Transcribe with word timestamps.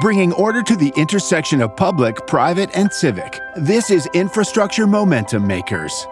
bringing 0.00 0.32
order 0.32 0.62
to 0.62 0.76
the 0.76 0.92
intersection 0.96 1.62
of 1.62 1.74
public, 1.74 2.26
private, 2.26 2.70
and 2.76 2.92
civic. 2.92 3.40
This 3.56 3.90
is 3.90 4.06
Infrastructure 4.12 4.86
Momentum 4.86 5.46
Makers. 5.46 6.06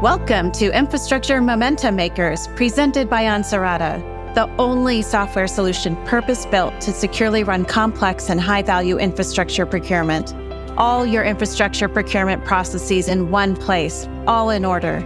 Welcome 0.00 0.52
to 0.52 0.76
Infrastructure 0.76 1.40
Momentum 1.40 1.96
Makers, 1.96 2.46
presented 2.54 3.10
by 3.10 3.24
Ansarada, 3.24 4.00
the 4.34 4.48
only 4.56 5.02
software 5.02 5.48
solution 5.48 5.96
purpose 6.04 6.46
built 6.46 6.80
to 6.82 6.92
securely 6.92 7.42
run 7.42 7.64
complex 7.64 8.30
and 8.30 8.40
high 8.40 8.62
value 8.62 8.98
infrastructure 8.98 9.66
procurement. 9.66 10.32
All 10.76 11.04
your 11.04 11.24
infrastructure 11.24 11.88
procurement 11.88 12.44
processes 12.44 13.08
in 13.08 13.30
one 13.30 13.56
place, 13.56 14.08
all 14.26 14.50
in 14.50 14.64
order 14.64 15.00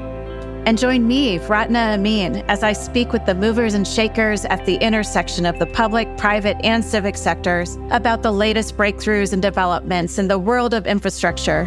and 0.69 0.77
join 0.77 1.09
me, 1.09 1.39
Ratna 1.39 1.95
Amin, 1.95 2.45
as 2.47 2.63
I 2.63 2.75
speak 2.75 3.15
with 3.15 3.25
the 3.25 3.35
movers 3.35 3.73
and 3.73 3.89
shakers 3.89 4.45
at 4.45 4.67
the 4.67 4.75
intersection 4.75 5.47
of 5.47 5.59
the 5.59 5.65
public, 5.65 6.15
private, 6.19 6.59
and 6.63 6.85
civic 6.85 7.17
sectors 7.17 7.79
about 7.91 8.23
the 8.23 8.31
latest 8.31 8.77
breakthroughs 8.77 9.33
and 9.33 9.41
developments 9.41 10.19
in 10.19 10.29
the 10.29 10.39
world 10.39 10.75
of 10.75 10.87
infrastructure. 10.87 11.67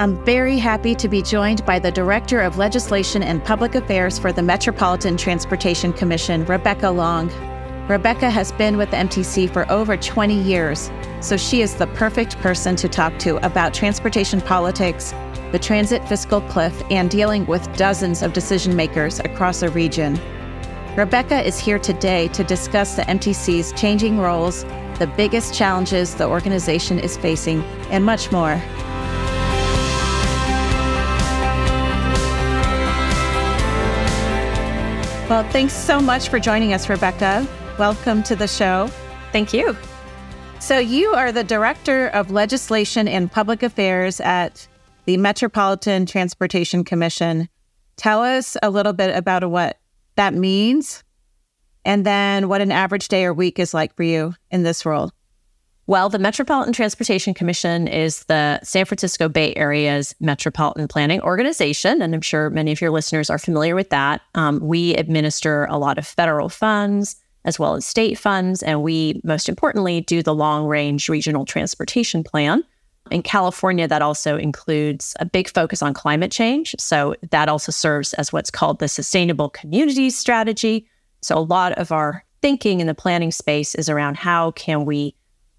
I'm 0.00 0.24
very 0.24 0.56
happy 0.56 0.94
to 0.94 1.06
be 1.06 1.20
joined 1.20 1.66
by 1.66 1.78
the 1.78 1.90
Director 1.90 2.40
of 2.40 2.56
Legislation 2.56 3.22
and 3.22 3.44
Public 3.44 3.74
Affairs 3.74 4.18
for 4.18 4.32
the 4.32 4.42
Metropolitan 4.42 5.18
Transportation 5.18 5.92
Commission, 5.92 6.46
Rebecca 6.46 6.88
Long. 6.88 7.28
Rebecca 7.88 8.30
has 8.30 8.52
been 8.52 8.78
with 8.78 8.90
the 8.90 8.96
MTC 8.96 9.52
for 9.52 9.70
over 9.70 9.98
20 9.98 10.40
years, 10.40 10.90
so 11.20 11.36
she 11.36 11.60
is 11.60 11.74
the 11.74 11.88
perfect 11.88 12.38
person 12.38 12.74
to 12.76 12.88
talk 12.88 13.18
to 13.18 13.36
about 13.44 13.74
transportation 13.74 14.40
politics, 14.40 15.12
the 15.52 15.58
transit 15.58 16.06
fiscal 16.08 16.40
cliff, 16.42 16.82
and 16.90 17.10
dealing 17.10 17.46
with 17.46 17.76
dozens 17.76 18.22
of 18.22 18.32
decision 18.32 18.76
makers 18.76 19.20
across 19.20 19.62
a 19.62 19.70
region. 19.70 20.20
Rebecca 20.96 21.40
is 21.40 21.58
here 21.58 21.78
today 21.78 22.28
to 22.28 22.44
discuss 22.44 22.96
the 22.96 23.02
MTC's 23.02 23.72
changing 23.72 24.18
roles, 24.18 24.64
the 24.98 25.12
biggest 25.16 25.54
challenges 25.54 26.14
the 26.14 26.26
organization 26.26 26.98
is 26.98 27.16
facing, 27.16 27.62
and 27.90 28.04
much 28.04 28.30
more. 28.32 28.60
Well, 35.30 35.48
thanks 35.50 35.72
so 35.72 36.00
much 36.00 36.28
for 36.28 36.40
joining 36.40 36.72
us, 36.72 36.88
Rebecca. 36.88 37.46
Welcome 37.78 38.24
to 38.24 38.34
the 38.34 38.48
show. 38.48 38.88
Thank 39.30 39.54
you. 39.54 39.76
So, 40.58 40.78
you 40.78 41.10
are 41.14 41.30
the 41.30 41.44
Director 41.44 42.08
of 42.08 42.32
Legislation 42.32 43.06
and 43.06 43.30
Public 43.30 43.62
Affairs 43.62 44.20
at 44.20 44.66
the 45.10 45.16
Metropolitan 45.16 46.06
Transportation 46.06 46.84
Commission. 46.84 47.48
Tell 47.96 48.22
us 48.22 48.56
a 48.62 48.70
little 48.70 48.92
bit 48.92 49.12
about 49.16 49.50
what 49.50 49.80
that 50.14 50.34
means 50.34 51.02
and 51.84 52.06
then 52.06 52.48
what 52.48 52.60
an 52.60 52.70
average 52.70 53.08
day 53.08 53.24
or 53.24 53.34
week 53.34 53.58
is 53.58 53.74
like 53.74 53.92
for 53.96 54.04
you 54.04 54.34
in 54.52 54.62
this 54.62 54.86
role. 54.86 55.10
Well, 55.88 56.10
the 56.10 56.20
Metropolitan 56.20 56.72
Transportation 56.72 57.34
Commission 57.34 57.88
is 57.88 58.22
the 58.26 58.60
San 58.62 58.84
Francisco 58.84 59.28
Bay 59.28 59.52
Area's 59.56 60.14
metropolitan 60.20 60.86
planning 60.86 61.20
organization. 61.22 62.02
And 62.02 62.14
I'm 62.14 62.20
sure 62.20 62.48
many 62.48 62.70
of 62.70 62.80
your 62.80 62.92
listeners 62.92 63.30
are 63.30 63.38
familiar 63.38 63.74
with 63.74 63.90
that. 63.90 64.20
Um, 64.36 64.60
we 64.60 64.94
administer 64.94 65.64
a 65.64 65.76
lot 65.76 65.98
of 65.98 66.06
federal 66.06 66.48
funds 66.48 67.16
as 67.44 67.58
well 67.58 67.74
as 67.74 67.84
state 67.84 68.16
funds. 68.16 68.62
And 68.62 68.84
we, 68.84 69.20
most 69.24 69.48
importantly, 69.48 70.02
do 70.02 70.22
the 70.22 70.36
long 70.36 70.68
range 70.68 71.08
regional 71.08 71.44
transportation 71.44 72.22
plan. 72.22 72.62
In 73.10 73.22
California, 73.22 73.88
that 73.88 74.02
also 74.02 74.36
includes 74.36 75.16
a 75.20 75.24
big 75.24 75.48
focus 75.48 75.82
on 75.82 75.94
climate 75.94 76.30
change. 76.30 76.74
So 76.78 77.16
that 77.30 77.48
also 77.48 77.72
serves 77.72 78.12
as 78.14 78.32
what's 78.32 78.50
called 78.50 78.78
the 78.78 78.88
Sustainable 78.88 79.50
Communities 79.50 80.16
Strategy. 80.16 80.86
So 81.22 81.36
a 81.36 81.40
lot 81.40 81.72
of 81.72 81.92
our 81.92 82.24
thinking 82.40 82.80
in 82.80 82.86
the 82.86 82.94
planning 82.94 83.32
space 83.32 83.74
is 83.74 83.88
around 83.88 84.16
how 84.16 84.52
can 84.52 84.84
we 84.84 85.14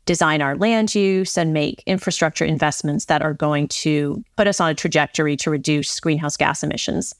design 0.05 0.41
our 0.41 0.55
land 0.55 0.95
use 0.95 1.37
and 1.37 1.53
make 1.53 1.83
infrastructure 1.86 2.45
investments 2.45 3.05
that 3.05 3.21
are 3.21 3.33
going 3.33 3.67
to 3.67 4.23
put 4.36 4.47
us 4.47 4.59
on 4.59 4.70
a 4.70 4.73
trajectory 4.73 5.37
to 5.37 5.52
reduce 5.52 5.99
greenhouse 5.99 6.36
gas 6.36 6.64
emissions 6.64 7.14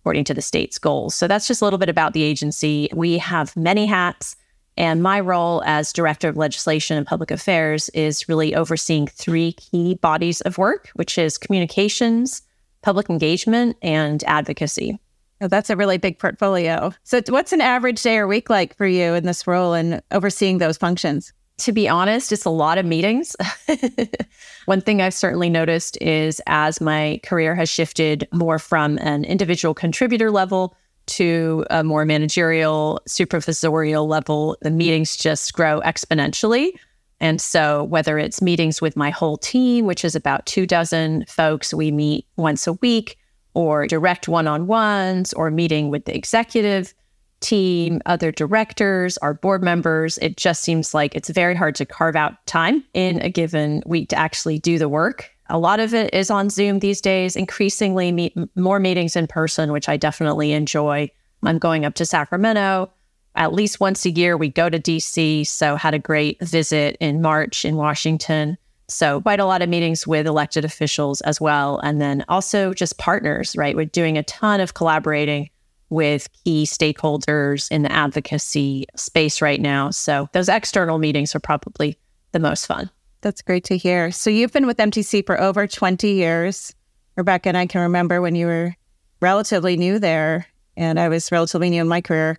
according 0.00 0.24
to 0.24 0.34
the 0.34 0.40
state's 0.40 0.78
goals. 0.78 1.14
So 1.14 1.26
that's 1.26 1.48
just 1.48 1.60
a 1.60 1.64
little 1.64 1.78
bit 1.78 1.88
about 1.88 2.12
the 2.12 2.22
agency. 2.22 2.88
We 2.94 3.18
have 3.18 3.56
many 3.56 3.86
hats. 3.86 4.36
And 4.78 5.02
my 5.02 5.18
role 5.18 5.60
as 5.66 5.92
Director 5.92 6.28
of 6.28 6.36
Legislation 6.36 6.96
and 6.96 7.04
Public 7.04 7.32
Affairs 7.32 7.88
is 7.90 8.28
really 8.28 8.54
overseeing 8.54 9.08
three 9.08 9.52
key 9.54 9.96
bodies 9.96 10.40
of 10.42 10.56
work, 10.56 10.90
which 10.94 11.18
is 11.18 11.36
communications, 11.36 12.42
public 12.82 13.10
engagement, 13.10 13.76
and 13.82 14.22
advocacy. 14.22 15.00
Oh, 15.40 15.48
that's 15.48 15.68
a 15.68 15.76
really 15.76 15.98
big 15.98 16.20
portfolio. 16.20 16.92
So, 17.02 17.20
what's 17.28 17.52
an 17.52 17.60
average 17.60 18.00
day 18.02 18.18
or 18.18 18.28
week 18.28 18.48
like 18.48 18.76
for 18.76 18.86
you 18.86 19.14
in 19.14 19.26
this 19.26 19.48
role 19.48 19.74
and 19.74 20.00
overseeing 20.12 20.58
those 20.58 20.76
functions? 20.76 21.32
To 21.58 21.72
be 21.72 21.88
honest, 21.88 22.30
it's 22.30 22.44
a 22.44 22.50
lot 22.50 22.78
of 22.78 22.86
meetings. 22.86 23.34
One 24.66 24.80
thing 24.80 25.02
I've 25.02 25.12
certainly 25.12 25.50
noticed 25.50 26.00
is 26.00 26.40
as 26.46 26.80
my 26.80 27.20
career 27.24 27.56
has 27.56 27.68
shifted 27.68 28.28
more 28.32 28.60
from 28.60 28.96
an 28.98 29.24
individual 29.24 29.74
contributor 29.74 30.30
level 30.30 30.76
to 31.08 31.64
a 31.70 31.82
more 31.82 32.04
managerial, 32.04 33.00
supervisorial 33.08 34.06
level, 34.06 34.56
the 34.62 34.70
meetings 34.70 35.16
just 35.16 35.52
grow 35.52 35.80
exponentially. 35.80 36.72
And 37.20 37.40
so, 37.40 37.84
whether 37.84 38.18
it's 38.18 38.40
meetings 38.40 38.80
with 38.80 38.96
my 38.96 39.10
whole 39.10 39.38
team, 39.38 39.86
which 39.86 40.04
is 40.04 40.14
about 40.14 40.46
two 40.46 40.66
dozen 40.66 41.24
folks, 41.26 41.74
we 41.74 41.90
meet 41.90 42.26
once 42.36 42.66
a 42.66 42.74
week, 42.74 43.18
or 43.54 43.86
direct 43.86 44.28
one 44.28 44.46
on 44.46 44.68
ones, 44.68 45.32
or 45.32 45.50
meeting 45.50 45.90
with 45.90 46.04
the 46.04 46.14
executive 46.14 46.94
team, 47.40 48.00
other 48.06 48.32
directors, 48.32 49.16
our 49.18 49.34
board 49.34 49.62
members, 49.62 50.18
it 50.18 50.36
just 50.36 50.62
seems 50.62 50.94
like 50.94 51.14
it's 51.14 51.28
very 51.28 51.54
hard 51.54 51.74
to 51.76 51.86
carve 51.86 52.16
out 52.16 52.34
time 52.46 52.84
in 52.94 53.20
a 53.20 53.30
given 53.30 53.82
week 53.86 54.08
to 54.08 54.18
actually 54.18 54.58
do 54.58 54.78
the 54.78 54.88
work. 54.88 55.30
A 55.50 55.58
lot 55.58 55.80
of 55.80 55.94
it 55.94 56.12
is 56.12 56.30
on 56.30 56.50
Zoom 56.50 56.80
these 56.80 57.00
days, 57.00 57.34
increasingly 57.34 58.12
meet, 58.12 58.36
more 58.56 58.78
meetings 58.78 59.16
in 59.16 59.26
person, 59.26 59.72
which 59.72 59.88
I 59.88 59.96
definitely 59.96 60.52
enjoy. 60.52 61.10
I'm 61.42 61.58
going 61.58 61.84
up 61.84 61.94
to 61.94 62.06
Sacramento 62.06 62.90
at 63.34 63.52
least 63.52 63.80
once 63.80 64.04
a 64.04 64.10
year. 64.10 64.36
We 64.36 64.48
go 64.48 64.68
to 64.68 64.78
DC. 64.78 65.46
So, 65.46 65.76
had 65.76 65.94
a 65.94 65.98
great 65.98 66.40
visit 66.42 66.96
in 67.00 67.22
March 67.22 67.64
in 67.64 67.76
Washington. 67.76 68.58
So, 68.88 69.20
quite 69.20 69.40
a 69.40 69.46
lot 69.46 69.62
of 69.62 69.68
meetings 69.68 70.06
with 70.06 70.26
elected 70.26 70.64
officials 70.64 71.20
as 71.22 71.40
well. 71.40 71.78
And 71.78 72.00
then 72.00 72.24
also 72.28 72.74
just 72.74 72.98
partners, 72.98 73.56
right? 73.56 73.76
We're 73.76 73.86
doing 73.86 74.18
a 74.18 74.22
ton 74.24 74.60
of 74.60 74.74
collaborating 74.74 75.50
with 75.90 76.28
key 76.44 76.64
stakeholders 76.64 77.70
in 77.70 77.82
the 77.82 77.92
advocacy 77.92 78.86
space 78.96 79.40
right 79.40 79.60
now. 79.60 79.90
So, 79.90 80.28
those 80.32 80.48
external 80.48 80.98
meetings 80.98 81.34
are 81.34 81.40
probably 81.40 81.96
the 82.32 82.40
most 82.40 82.66
fun. 82.66 82.90
That's 83.20 83.42
great 83.42 83.64
to 83.64 83.76
hear. 83.76 84.10
So 84.10 84.30
you've 84.30 84.52
been 84.52 84.66
with 84.66 84.76
MTC 84.76 85.26
for 85.26 85.40
over 85.40 85.66
20 85.66 86.08
years. 86.08 86.74
Rebecca 87.16 87.48
and 87.48 87.56
I 87.56 87.66
can 87.66 87.80
remember 87.80 88.20
when 88.20 88.34
you 88.34 88.46
were 88.46 88.76
relatively 89.20 89.76
new 89.76 89.98
there, 89.98 90.46
and 90.76 91.00
I 91.00 91.08
was 91.08 91.32
relatively 91.32 91.70
new 91.70 91.82
in 91.82 91.88
my 91.88 92.00
career. 92.00 92.38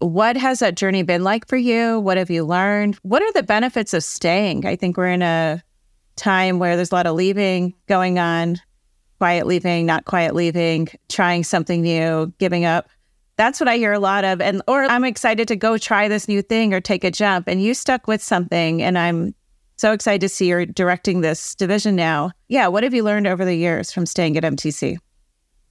What 0.00 0.36
has 0.36 0.58
that 0.58 0.74
journey 0.74 1.04
been 1.04 1.22
like 1.22 1.46
for 1.46 1.56
you? 1.56 2.00
What 2.00 2.16
have 2.16 2.30
you 2.30 2.44
learned? 2.44 2.96
What 3.02 3.22
are 3.22 3.32
the 3.32 3.44
benefits 3.44 3.94
of 3.94 4.02
staying? 4.02 4.66
I 4.66 4.74
think 4.74 4.96
we're 4.96 5.06
in 5.06 5.22
a 5.22 5.62
time 6.16 6.58
where 6.58 6.74
there's 6.74 6.90
a 6.90 6.94
lot 6.94 7.06
of 7.06 7.14
leaving 7.14 7.74
going 7.86 8.18
on, 8.18 8.60
quiet 9.18 9.46
leaving, 9.46 9.86
not 9.86 10.04
quiet 10.04 10.34
leaving, 10.34 10.88
trying 11.08 11.44
something 11.44 11.82
new, 11.82 12.32
giving 12.38 12.64
up. 12.64 12.88
That's 13.36 13.60
what 13.60 13.68
I 13.68 13.76
hear 13.76 13.92
a 13.92 14.00
lot 14.00 14.24
of. 14.24 14.40
And 14.40 14.62
or 14.66 14.82
I'm 14.82 15.04
excited 15.04 15.46
to 15.48 15.56
go 15.56 15.78
try 15.78 16.08
this 16.08 16.26
new 16.26 16.42
thing 16.42 16.74
or 16.74 16.80
take 16.80 17.04
a 17.04 17.10
jump. 17.12 17.46
And 17.46 17.62
you 17.62 17.72
stuck 17.72 18.08
with 18.08 18.20
something 18.20 18.82
and 18.82 18.98
I'm 18.98 19.34
so 19.76 19.92
excited 19.92 20.20
to 20.20 20.28
see 20.28 20.48
you're 20.48 20.66
directing 20.66 21.20
this 21.20 21.54
division 21.54 21.96
now. 21.96 22.30
Yeah, 22.48 22.68
what 22.68 22.84
have 22.84 22.94
you 22.94 23.02
learned 23.02 23.26
over 23.26 23.44
the 23.44 23.56
years 23.56 23.92
from 23.92 24.06
staying 24.06 24.36
at 24.36 24.44
MTC? 24.44 24.98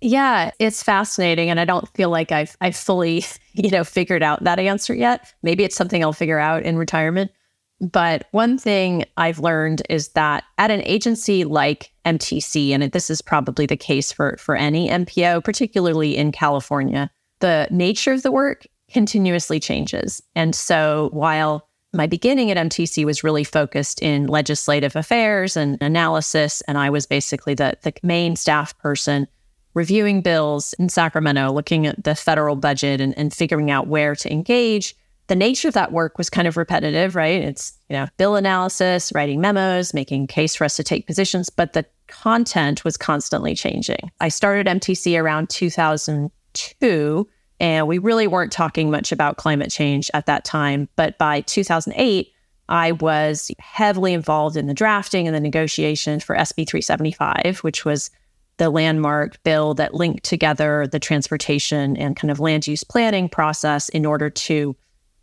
Yeah, 0.02 0.52
it's 0.58 0.82
fascinating, 0.82 1.50
and 1.50 1.60
I 1.60 1.66
don't 1.66 1.88
feel 1.90 2.10
like 2.10 2.32
I've 2.32 2.58
I 2.60 2.72
fully 2.72 3.24
you 3.54 3.70
know 3.70 3.84
figured 3.84 4.24
out 4.24 4.44
that 4.44 4.60
answer 4.60 4.94
yet. 4.94 5.34
Maybe 5.44 5.64
it's 5.64 5.76
something 5.76 6.04
I'll 6.04 6.14
figure 6.14 6.40
out 6.40 6.64
in 6.64 6.78
retirement. 6.78 7.32
But 7.80 8.28
one 8.30 8.60
thing 8.60 9.06
I've 9.18 9.40
learned 9.40 9.82
is 9.90 10.10
that 10.10 10.44
at 10.60 10.70
an 10.70 10.84
agency 10.84 11.46
like 11.46 11.92
MTC, 12.06 12.72
and 12.72 12.84
this 12.92 13.10
is 13.10 13.24
probably 13.24 13.66
the 13.66 13.78
case 13.78 14.12
for 14.12 14.38
for 14.38 14.56
any 14.56 14.90
MPO, 14.90 15.44
particularly 15.44 16.16
in 16.16 16.32
California, 16.32 17.10
the 17.40 17.68
nature 17.72 18.14
of 18.14 18.24
the 18.24 18.32
work 18.32 18.66
continuously 18.92 19.60
changes. 19.60 20.22
And 20.36 20.54
so 20.54 21.10
while 21.14 21.68
my 21.94 22.08
beginning 22.08 22.52
at 22.52 22.58
MTC 22.58 23.06
was 23.06 23.24
really 23.24 23.44
focused 23.44 24.02
in 24.02 24.28
legislative 24.28 24.96
affairs 24.96 25.58
and 25.58 25.78
analysis. 25.82 26.62
And 26.62 26.78
I 26.78 26.90
was 26.90 27.06
basically 27.06 27.54
the, 27.54 27.78
the 27.82 27.94
main 28.02 28.36
staff 28.36 28.78
person 28.78 29.28
reviewing 29.74 30.22
bills 30.22 30.74
in 30.74 30.90
Sacramento, 30.90 31.52
looking 31.52 31.86
at 31.88 32.04
the 32.04 32.16
federal 32.16 32.56
budget 32.56 33.02
and, 33.02 33.18
and 33.18 33.34
figuring 33.34 33.72
out 33.72 33.88
where 33.88 34.16
to 34.16 34.32
engage. 34.32 34.96
The 35.28 35.36
nature 35.36 35.70
of 35.70 35.74
that 35.76 35.92
work 35.92 36.18
was 36.18 36.30
kind 36.30 36.48
of 36.48 36.58
repetitive, 36.58 37.16
right? 37.16 37.42
It's, 37.42 37.74
you 37.90 37.96
know, 37.96 38.08
bill 38.18 38.36
analysis, 38.36 39.12
writing 39.14 39.40
memos, 39.40 39.94
making 39.94 40.28
case 40.28 40.56
for 40.56 40.66
us 40.66 40.76
to 40.76 40.84
take 40.84 41.08
positions, 41.08 41.50
but 41.50 41.74
the 41.74 41.86
content 42.08 42.84
was 42.84 42.98
constantly 42.98 43.56
changing. 43.56 44.12
I 44.20 44.28
started 44.28 44.68
MTC 44.68 45.22
around 45.22 45.50
2002 45.50 47.30
And 47.62 47.88
we 47.88 48.00
really 48.00 48.26
weren't 48.26 48.52
talking 48.52 48.90
much 48.90 49.12
about 49.12 49.38
climate 49.38 49.70
change 49.70 50.10
at 50.16 50.26
that 50.26 50.44
time. 50.44 50.90
But 50.96 51.20
by 51.20 51.42
2008, 51.42 52.34
I 52.68 52.94
was 52.94 53.52
heavily 53.60 54.14
involved 54.14 54.58
in 54.58 54.66
the 54.66 54.74
drafting 54.74 55.28
and 55.28 55.36
the 55.36 55.40
negotiation 55.40 56.20
for 56.20 56.36
SB 56.36 56.68
375, 56.68 57.60
which 57.60 57.86
was 57.86 58.10
the 58.58 58.72
landmark 58.72 59.42
bill 59.44 59.76
that 59.76 59.94
linked 59.94 60.24
together 60.24 60.88
the 60.88 61.00
transportation 61.00 61.96
and 61.98 62.16
kind 62.16 62.32
of 62.32 62.40
land 62.40 62.66
use 62.66 62.84
planning 62.84 63.30
process 63.30 63.90
in 63.90 64.08
order 64.08 64.30
to 64.32 64.76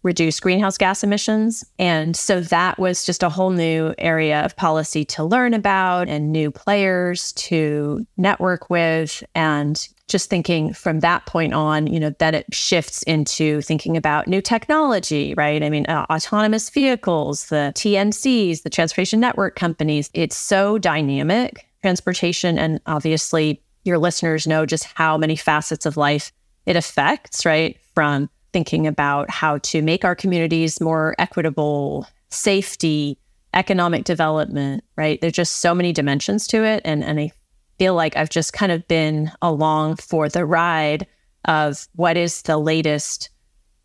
reduce 0.04 0.38
greenhouse 0.38 0.78
gas 0.78 1.02
emissions. 1.02 1.64
And 1.76 2.16
so 2.16 2.40
that 2.40 2.78
was 2.78 3.04
just 3.04 3.24
a 3.24 3.28
whole 3.28 3.50
new 3.50 3.94
area 3.98 4.44
of 4.44 4.54
policy 4.54 5.04
to 5.06 5.24
learn 5.24 5.54
about 5.54 6.08
and 6.08 6.30
new 6.30 6.52
players 6.52 7.32
to 7.32 8.06
network 8.16 8.70
with. 8.70 9.24
And 9.34 9.88
just 10.08 10.30
thinking 10.30 10.72
from 10.72 11.00
that 11.00 11.26
point 11.26 11.52
on, 11.52 11.86
you 11.86 12.00
know, 12.00 12.10
that 12.18 12.34
it 12.34 12.46
shifts 12.52 13.02
into 13.04 13.60
thinking 13.60 13.96
about 13.96 14.26
new 14.26 14.40
technology, 14.40 15.34
right? 15.34 15.62
I 15.62 15.68
mean, 15.68 15.86
uh, 15.86 16.06
autonomous 16.10 16.70
vehicles, 16.70 17.46
the 17.46 17.72
TNCs, 17.76 18.62
the 18.62 18.70
transportation 18.70 19.20
network 19.20 19.54
companies, 19.54 20.10
it's 20.14 20.36
so 20.36 20.78
dynamic, 20.78 21.66
transportation. 21.82 22.58
And 22.58 22.80
obviously, 22.86 23.62
your 23.84 23.98
listeners 23.98 24.46
know 24.46 24.66
just 24.66 24.84
how 24.94 25.18
many 25.18 25.36
facets 25.36 25.86
of 25.86 25.96
life 25.96 26.32
it 26.66 26.76
affects, 26.76 27.44
right? 27.44 27.78
From 27.94 28.30
thinking 28.52 28.86
about 28.86 29.30
how 29.30 29.58
to 29.58 29.82
make 29.82 30.04
our 30.04 30.14
communities 30.14 30.80
more 30.80 31.14
equitable, 31.18 32.06
safety, 32.30 33.18
economic 33.54 34.04
development, 34.04 34.84
right? 34.96 35.20
There's 35.20 35.32
just 35.32 35.58
so 35.58 35.74
many 35.74 35.92
dimensions 35.92 36.46
to 36.48 36.64
it. 36.64 36.82
And, 36.84 37.02
and 37.04 37.20
I 37.20 37.32
feel 37.78 37.94
like 37.94 38.16
I've 38.16 38.30
just 38.30 38.52
kind 38.52 38.72
of 38.72 38.86
been 38.88 39.30
along 39.42 39.96
for 39.96 40.28
the 40.28 40.44
ride 40.44 41.06
of 41.44 41.88
what 41.94 42.16
is 42.16 42.42
the 42.42 42.58
latest 42.58 43.30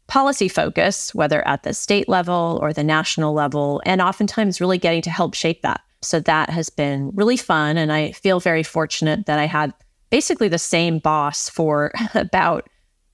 policy 0.07 0.48
focus, 0.48 1.13
whether 1.16 1.48
at 1.48 1.63
the 1.63 1.74
state 1.74 2.10
level 2.10 2.60
or 2.62 2.74
the 2.74 2.84
national 2.84 3.34
level, 3.34 3.81
and 3.86 4.01
oftentimes 4.01 4.60
really 4.60 4.78
getting 4.78 5.01
to 5.04 5.10
help 5.10 5.34
shape 5.34 5.62
that. 5.62 5.81
So 6.01 6.19
that 6.22 6.50
has 6.50 6.69
been 6.69 7.12
really 7.16 7.38
fun. 7.38 7.78
And 7.78 7.92
I 7.92 8.12
feel 8.12 8.40
very 8.40 8.63
fortunate 8.63 9.25
that 9.25 9.40
I 9.40 9.45
had 9.45 9.74
basically 10.10 10.50
the 10.50 10.60
same 10.60 11.00
boss 11.00 11.50
for 11.50 11.92
about 12.13 12.69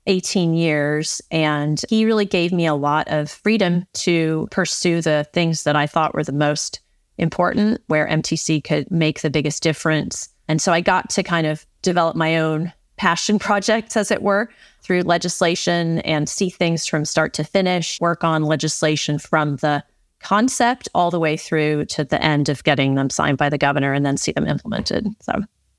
18 0.07 0.55
years. 0.55 1.21
And 1.29 1.79
he 1.87 2.05
really 2.05 2.25
gave 2.25 2.51
me 2.51 2.65
a 2.65 2.73
lot 2.73 3.07
of 3.09 3.29
freedom 3.29 3.85
to 3.93 4.47
pursue 4.49 5.01
the 5.01 5.27
things 5.33 5.63
that 5.63 5.75
I 5.75 5.85
thought 5.85 6.15
were 6.15 6.23
the 6.23 6.31
most 6.31 6.81
important, 7.17 7.81
where 7.87 8.07
MTC 8.07 8.63
could 8.63 8.89
make 8.89 9.21
the 9.21 9.29
biggest 9.29 9.61
difference. 9.61 10.29
And 10.49 10.61
so 10.61 10.73
I 10.73 10.81
got 10.81 11.09
to 11.11 11.23
kind 11.23 11.47
of 11.47 11.65
develop 11.81 12.17
my 12.17 12.37
own 12.37 12.73
passion 12.97 13.39
projects, 13.47 13.95
as 13.95 14.11
it 14.11 14.21
were, 14.21 14.49
through 14.81 15.03
legislation 15.03 15.99
and 15.99 16.27
see 16.27 16.49
things 16.49 16.85
from 16.85 17.05
start 17.05 17.33
to 17.35 17.45
finish, 17.45 17.99
work 18.01 18.25
on 18.25 18.43
legislation 18.43 19.19
from 19.19 19.55
the 19.57 19.83
concept 20.19 20.89
all 20.93 21.11
the 21.11 21.19
way 21.19 21.37
through 21.37 21.85
to 21.85 22.03
the 22.03 22.21
end 22.21 22.49
of 22.49 22.63
getting 22.65 22.95
them 22.95 23.09
signed 23.09 23.37
by 23.37 23.47
the 23.47 23.57
governor 23.57 23.93
and 23.93 24.05
then 24.05 24.17
see 24.17 24.33
them 24.33 24.45
implemented. 24.45 25.07
So 25.21 25.31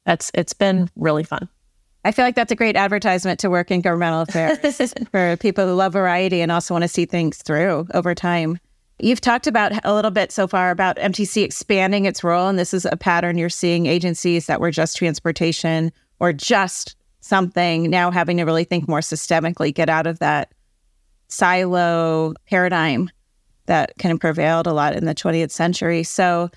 that's 0.07 0.31
it's 0.33 0.55
been 0.55 0.89
really 0.97 1.25
fun. 1.25 1.47
I 2.05 2.13
feel 2.13 2.25
like 2.25 2.35
that's 2.35 2.53
a 2.53 2.57
great 2.57 2.77
advertisement 2.77 3.41
to 3.41 3.51
work 3.51 3.71
in 3.71 3.83
governmental 3.83 4.23
affairs 4.23 4.95
for 5.11 5.37
people 5.37 5.67
who 5.67 5.75
love 5.75 5.93
variety 5.93 6.41
and 6.41 6.51
also 6.51 6.73
want 6.73 6.83
to 6.83 6.89
see 6.89 7.05
things 7.05 7.37
through 7.39 7.87
over 7.93 8.15
time. 8.15 8.59
You've 9.03 9.21
talked 9.21 9.47
about 9.47 9.73
a 9.85 9.95
little 9.95 10.11
bit 10.11 10.31
so 10.31 10.47
far 10.47 10.71
about 10.71 10.97
MTC 10.97 11.43
expanding 11.43 12.05
its 12.05 12.23
role, 12.23 12.49
and 12.49 12.59
this 12.59 12.75
is 12.75 12.85
a 12.85 12.97
pattern 12.97 13.39
you're 13.39 13.49
seeing 13.49 13.87
agencies 13.87 14.47
that 14.47 14.61
were 14.61 14.71
just 14.71 14.97
transportation 14.97 15.93
or 16.19 16.33
just 16.33 16.97
something 17.21 17.89
now 17.89 18.11
having 18.11 18.37
to 18.39 18.45
really 18.45 18.65
think 18.65 18.89
more 18.89 19.01
systemically, 19.01 19.75
get 19.75 19.89
out 19.89 20.07
of 20.07 20.19
that 20.19 20.53
silo 21.29 22.35
paradigm 22.47 23.11
that 23.67 23.93
kind 23.99 24.13
of 24.13 24.21
prevailed 24.21 24.67
a 24.67 24.73
lot 24.73 24.95
in 24.95 25.05
the 25.05 25.15
20th 25.15 25.51
century. 25.51 26.03
So, 26.03 26.51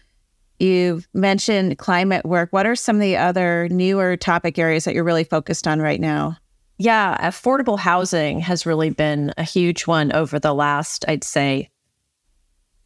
You've 0.59 1.09
mentioned 1.13 1.77
climate 1.77 2.25
work. 2.25 2.53
What 2.53 2.65
are 2.65 2.75
some 2.75 2.95
of 2.97 3.01
the 3.01 3.17
other 3.17 3.67
newer 3.69 4.15
topic 4.15 4.57
areas 4.57 4.85
that 4.85 4.93
you're 4.93 5.03
really 5.03 5.23
focused 5.23 5.67
on 5.67 5.81
right 5.81 5.99
now? 5.99 6.37
Yeah, 6.77 7.17
affordable 7.17 7.77
housing 7.77 8.39
has 8.39 8.65
really 8.65 8.89
been 8.89 9.33
a 9.37 9.43
huge 9.43 9.87
one 9.87 10.13
over 10.13 10.39
the 10.39 10.53
last, 10.53 11.05
I'd 11.07 11.23
say, 11.23 11.69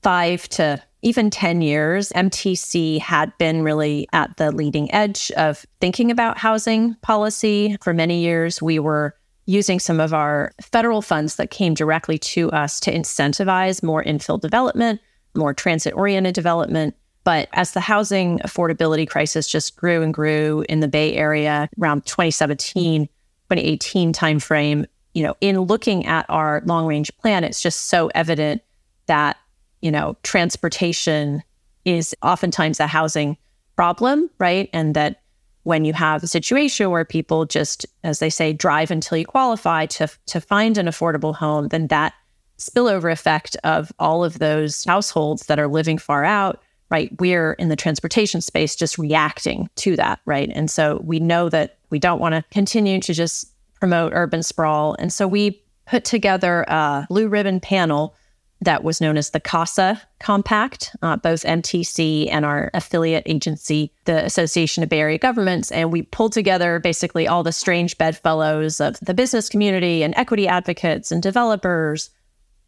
five 0.02 0.48
to 0.50 0.82
even 1.02 1.30
10 1.30 1.62
years. 1.62 2.10
MTC 2.14 3.00
had 3.00 3.36
been 3.38 3.62
really 3.62 4.08
at 4.14 4.38
the 4.38 4.52
leading 4.52 4.92
edge 4.94 5.32
of 5.38 5.66
thinking 5.80 6.12
about 6.12 6.38
housing 6.38 6.96
policy. 6.96 7.78
For 7.82 7.94
many 7.94 8.22
years, 8.22 8.62
we 8.62 8.80
were 8.80 9.16
using 9.46 9.80
some 9.80 10.00
of 10.00 10.14
our 10.14 10.52
federal 10.62 11.02
funds 11.02 11.36
that 11.36 11.52
came 11.52 11.74
directly 11.74 12.18
to 12.18 12.52
us 12.52 12.80
to 12.82 12.94
incentivize 12.94 13.82
more 13.82 14.04
infill 14.04 14.40
development, 14.40 15.00
more 15.36 15.54
transit 15.54 15.94
oriented 15.94 16.36
development. 16.36 16.96
But 17.24 17.50
as 17.54 17.72
the 17.72 17.80
housing 17.80 18.40
affordability 18.40 19.08
crisis 19.08 19.48
just 19.48 19.76
grew 19.76 20.02
and 20.02 20.14
grew 20.14 20.66
in 20.70 20.80
the 20.80 20.88
Bay 20.88 21.14
Area 21.16 21.70
around 21.80 22.06
2017, 22.06 23.06
2018 23.06 24.14
timeframe, 24.14 24.86
you 25.14 25.24
know, 25.24 25.36
in 25.42 25.60
looking 25.60 26.06
at 26.06 26.26
our 26.30 26.62
long 26.66 26.86
range 26.86 27.12
plan, 27.18 27.44
it's 27.44 27.62
just 27.62 27.88
so 27.88 28.10
evident 28.16 28.62
that, 29.08 29.38
you 29.82 29.92
know, 29.92 30.18
transportation 30.24 31.44
is 31.86 32.16
oftentimes 32.22 32.80
a 32.80 32.88
housing 32.88 33.38
problem, 33.76 34.30
right? 34.40 34.70
And 34.74 34.96
that 34.96 35.22
when 35.64 35.86
you 35.86 35.94
have 35.94 36.24
a 36.24 36.28
situation 36.28 36.92
where 36.92 37.06
people 37.06 37.46
just, 37.46 37.86
as 38.04 38.20
they 38.20 38.30
say, 38.30 38.54
drive 38.54 38.90
until 38.90 39.18
you 39.18 39.26
qualify 39.26 39.86
to, 39.86 40.08
to 40.28 40.42
find 40.42 40.78
an 40.78 40.88
affordable 40.88 41.36
home, 41.36 41.68
then 41.68 41.88
that 41.88 42.14
spillover 42.58 43.12
effect 43.12 43.56
of 43.64 43.92
all 44.00 44.24
of 44.24 44.40
those 44.40 44.84
households 44.86 45.46
that 45.46 45.60
are 45.60 45.68
living 45.68 45.98
far 45.98 46.24
out 46.24 46.62
right? 46.90 47.12
We're 47.20 47.54
in 47.54 47.70
the 47.70 47.76
transportation 47.76 48.42
space 48.42 48.76
just 48.76 48.98
reacting 48.98 49.70
to 49.76 49.96
that, 49.98 50.20
right? 50.26 50.50
And 50.54 50.70
so 50.70 51.02
we 51.04 51.20
know 51.20 51.50
that 51.50 51.78
we 51.90 52.00
don't 52.00 52.20
want 52.20 52.36
to 52.36 52.44
continue 52.52 53.00
to 53.02 53.14
just 53.14 53.52
promote 53.80 54.14
urban 54.14 54.44
sprawl. 54.44 54.96
And 55.00 55.12
so 55.12 55.28
we 55.28 55.62
put 55.86 56.06
together 56.06 56.64
a 56.68 57.06
blue 57.10 57.28
ribbon 57.28 57.60
panel 57.60 58.16
that 58.62 58.84
was 58.84 59.00
known 59.00 59.18
as 59.18 59.30
the 59.30 59.40
CASA 59.40 60.02
Compact, 60.20 60.96
uh, 61.02 61.16
both 61.18 61.44
MTC 61.44 62.30
and 62.32 62.44
our 62.44 62.72
affiliate 62.74 63.24
agency, 63.26 63.92
the 64.06 64.26
Association 64.26 64.84
of 64.84 64.90
Bay 64.90 65.00
Area 65.00 65.18
Governments. 65.18 65.72
And 65.72 65.92
we 65.92 66.02
pulled 66.02 66.34
together 66.34 66.80
basically 66.80 67.28
all 67.28 67.44
the 67.44 67.52
strange 67.52 67.98
bedfellows 67.98 68.82
of 68.82 69.00
the 69.00 69.14
business 69.14 69.50
community 69.50 70.04
and 70.04 70.16
equity 70.16 70.48
advocates 70.48 71.12
and 71.12 71.22
developers 71.22 72.10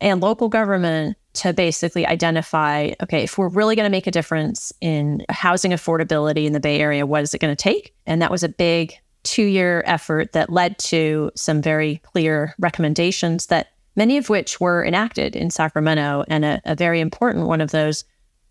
and 0.02 0.22
local 0.22 0.48
government 0.48 1.18
to 1.34 1.54
basically 1.54 2.06
identify 2.06 2.92
okay, 3.04 3.24
if 3.24 3.38
we're 3.38 3.50
really 3.50 3.76
going 3.76 3.86
to 3.86 3.92
make 3.92 4.08
a 4.08 4.12
difference 4.12 4.72
in 4.82 5.26
housing 5.30 5.72
affordability 5.72 6.46
in 6.46 6.54
the 6.54 6.60
Bay 6.60 6.80
Area, 6.80 7.06
what 7.06 7.24
is 7.24 7.34
it 7.34 7.40
going 7.40 7.56
to 7.56 7.62
take? 7.62 7.94
And 8.06 8.22
that 8.22 8.32
was 8.32 8.44
a 8.44 8.50
big 8.50 8.94
two 9.24 9.44
year 9.44 9.84
effort 9.86 10.32
that 10.34 10.50
led 10.50 10.78
to 10.80 11.32
some 11.36 11.62
very 11.62 11.98
clear 12.04 12.56
recommendations 12.60 13.48
that 13.48 13.68
many 13.96 14.18
of 14.18 14.30
which 14.30 14.60
were 14.60 14.86
enacted 14.86 15.36
in 15.36 15.50
Sacramento. 15.50 16.24
And 16.28 16.46
a, 16.46 16.62
a 16.66 16.76
very 16.76 17.00
important 17.00 17.48
one 17.48 17.62
of 17.62 17.72
those 17.72 18.04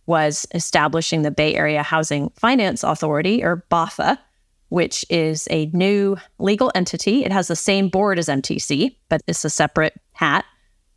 was 0.06 0.46
establishing 0.54 1.22
the 1.22 1.30
Bay 1.30 1.54
Area 1.54 1.82
Housing 1.82 2.30
Finance 2.30 2.82
Authority, 2.82 3.44
or 3.44 3.64
BAHFA, 3.70 4.18
which 4.70 5.04
is 5.10 5.46
a 5.50 5.66
new 5.66 6.16
legal 6.38 6.72
entity. 6.74 7.24
It 7.24 7.32
has 7.32 7.48
the 7.48 7.56
same 7.56 7.88
board 7.88 8.18
as 8.18 8.28
MTC, 8.28 8.96
but 9.08 9.22
it's 9.26 9.44
a 9.44 9.50
separate 9.50 9.94
hat 10.12 10.44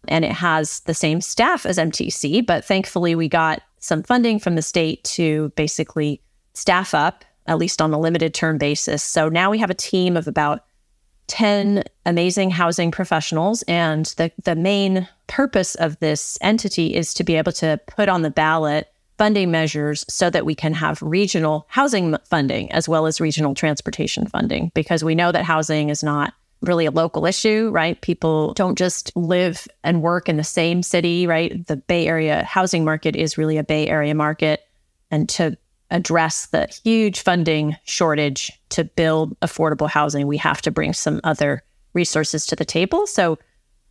and 0.07 0.25
it 0.25 0.31
has 0.31 0.81
the 0.81 0.93
same 0.93 1.21
staff 1.21 1.65
as 1.65 1.77
MTC. 1.77 2.45
But 2.45 2.65
thankfully, 2.65 3.15
we 3.15 3.29
got 3.29 3.62
some 3.79 4.03
funding 4.03 4.39
from 4.39 4.55
the 4.55 4.62
state 4.62 5.03
to 5.03 5.50
basically 5.55 6.21
staff 6.53 6.93
up, 6.93 7.24
at 7.48 7.57
least 7.57 7.81
on 7.81 7.93
a 7.93 8.00
limited 8.00 8.33
term 8.33 8.57
basis. 8.57 9.03
So 9.03 9.29
now 9.29 9.51
we 9.51 9.60
have 9.60 9.69
a 9.69 9.75
team 9.75 10.17
of 10.17 10.27
about 10.27 10.65
10 11.32 11.86
amazing 12.06 12.52
housing 12.52 12.92
professionals. 12.92 13.64
And 13.64 14.08
the, 14.18 14.32
the 14.44 14.56
main 14.56 15.08
purpose 15.28 15.76
of 15.76 15.98
this 16.00 16.38
entity 16.42 16.94
is 16.94 17.14
to 17.14 17.24
be 17.24 17.36
able 17.36 17.54
to 17.54 17.80
put 17.88 18.10
on 18.10 18.22
the 18.22 18.30
ballot 18.30 18.92
funding 19.18 19.50
measures 19.50 20.04
so 20.10 20.30
that 20.30 20.46
we 20.46 20.54
can 20.54 20.74
have 20.74 21.02
regional 21.02 21.66
housing 21.70 22.18
funding 22.26 22.70
as 22.74 22.90
well 22.90 23.06
as 23.06 23.22
regional 23.22 23.56
transportation 23.56 24.28
funding, 24.28 24.72
because 24.74 25.06
we 25.06 25.16
know 25.16 25.32
that 25.32 25.46
housing 25.46 25.90
is 25.90 26.04
not 26.04 26.34
really 26.62 26.86
a 26.86 26.92
local 26.92 27.26
issue, 27.26 27.70
right? 27.72 28.02
People 28.02 28.54
don't 28.54 28.78
just 28.78 29.16
live 29.16 29.70
and 29.86 30.02
work 30.02 30.28
in 30.28 30.36
the 30.36 30.44
same 30.44 30.84
city, 30.84 31.28
right? 31.28 31.66
The 31.66 31.78
Bay 31.78 32.08
Area 32.08 32.44
housing 32.44 32.84
market 32.84 33.16
is 33.16 33.38
really 33.38 33.58
a 33.58 33.64
Bay 33.64 33.88
Area 33.88 34.14
market. 34.14 34.62
And 35.10 35.30
to 35.30 35.58
address 35.91 36.48
the 36.48 36.67
huge 36.83 37.21
funding 37.21 37.75
shortage 37.83 38.51
to 38.69 38.86
build 38.86 39.39
affordable 39.41 39.89
housing, 39.89 40.25
we 40.25 40.38
have 40.38 40.62
to 40.63 40.71
bring 40.71 40.93
some 40.93 41.21
other 41.24 41.63
resources 41.93 42.45
to 42.48 42.55
the 42.55 42.65
table. 42.65 43.05
So 43.05 43.38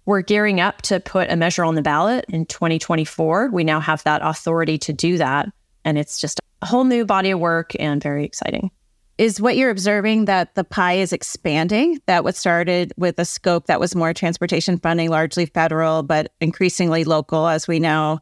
we're 0.06 0.22
gearing 0.22 0.60
up 0.60 0.82
to 0.82 0.98
put 0.98 1.30
a 1.30 1.36
measure 1.36 1.64
on 1.64 1.74
the 1.74 1.82
ballot 1.82 2.24
in 2.28 2.46
2024. 2.46 3.50
We 3.52 3.62
now 3.62 3.80
have 3.80 4.02
that 4.04 4.22
authority 4.24 4.78
to 4.78 4.92
do 4.92 5.18
that. 5.18 5.48
And 5.84 5.98
it's 5.98 6.20
just 6.20 6.40
a 6.62 6.66
whole 6.66 6.84
new 6.84 7.04
body 7.04 7.30
of 7.30 7.38
work 7.38 7.72
and 7.78 8.02
very 8.02 8.24
exciting. 8.24 8.70
Is 9.18 9.38
what 9.38 9.56
you're 9.56 9.70
observing 9.70 10.24
that 10.24 10.54
the 10.54 10.64
pie 10.64 10.94
is 10.94 11.12
expanding? 11.12 12.00
That 12.06 12.24
was 12.24 12.38
started 12.38 12.94
with 12.96 13.18
a 13.18 13.26
scope 13.26 13.66
that 13.66 13.78
was 13.78 13.94
more 13.94 14.14
transportation 14.14 14.78
funding, 14.78 15.10
largely 15.10 15.44
federal, 15.44 16.02
but 16.02 16.32
increasingly 16.40 17.04
local, 17.04 17.46
as 17.46 17.68
we 17.68 17.78
know, 17.78 18.20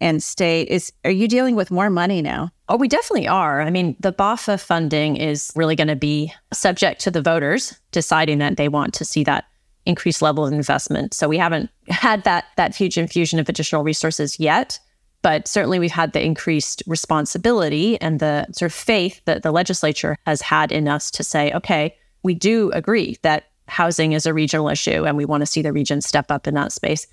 and 0.00 0.22
state. 0.22 0.68
Is 0.68 0.92
are 1.04 1.10
you 1.10 1.28
dealing 1.28 1.56
with 1.56 1.70
more 1.70 1.90
money 1.90 2.22
now? 2.22 2.50
Oh, 2.68 2.76
we 2.76 2.88
definitely 2.88 3.28
are. 3.28 3.60
I 3.60 3.70
mean, 3.70 3.96
the 4.00 4.12
BAHFA 4.12 4.60
funding 4.60 5.16
is 5.16 5.52
really 5.54 5.76
going 5.76 5.88
to 5.88 5.96
be 5.96 6.32
subject 6.52 7.00
to 7.02 7.10
the 7.10 7.22
voters 7.22 7.78
deciding 7.92 8.38
that 8.38 8.56
they 8.56 8.68
want 8.68 8.94
to 8.94 9.04
see 9.04 9.24
that 9.24 9.44
increased 9.86 10.22
level 10.22 10.46
of 10.46 10.52
investment. 10.52 11.14
So 11.14 11.28
we 11.28 11.38
haven't 11.38 11.70
had 11.88 12.24
that 12.24 12.46
that 12.56 12.76
huge 12.76 12.98
infusion 12.98 13.38
of 13.38 13.48
additional 13.48 13.82
resources 13.82 14.38
yet, 14.38 14.78
but 15.22 15.48
certainly 15.48 15.78
we've 15.78 15.90
had 15.90 16.12
the 16.12 16.24
increased 16.24 16.82
responsibility 16.86 18.00
and 18.00 18.20
the 18.20 18.46
sort 18.52 18.70
of 18.70 18.74
faith 18.74 19.20
that 19.24 19.42
the 19.42 19.52
legislature 19.52 20.16
has 20.26 20.40
had 20.40 20.72
in 20.72 20.88
us 20.88 21.10
to 21.12 21.24
say, 21.24 21.52
okay, 21.52 21.94
we 22.22 22.34
do 22.34 22.70
agree 22.72 23.16
that 23.22 23.44
housing 23.66 24.12
is 24.12 24.26
a 24.26 24.34
regional 24.34 24.68
issue 24.68 25.04
and 25.04 25.16
we 25.16 25.24
want 25.24 25.42
to 25.42 25.46
see 25.46 25.62
the 25.62 25.72
region 25.72 26.00
step 26.00 26.30
up 26.30 26.46
in 26.46 26.54
that 26.54 26.72
space. 26.72 27.06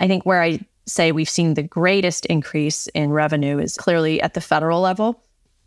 I 0.00 0.06
think 0.06 0.24
where 0.24 0.42
I 0.42 0.60
say 0.88 1.12
we've 1.12 1.28
seen 1.28 1.54
the 1.54 1.62
greatest 1.62 2.26
increase 2.26 2.86
in 2.88 3.10
revenue 3.10 3.58
is 3.58 3.76
clearly 3.76 4.20
at 4.20 4.34
the 4.34 4.40
federal 4.40 4.80
level. 4.80 5.22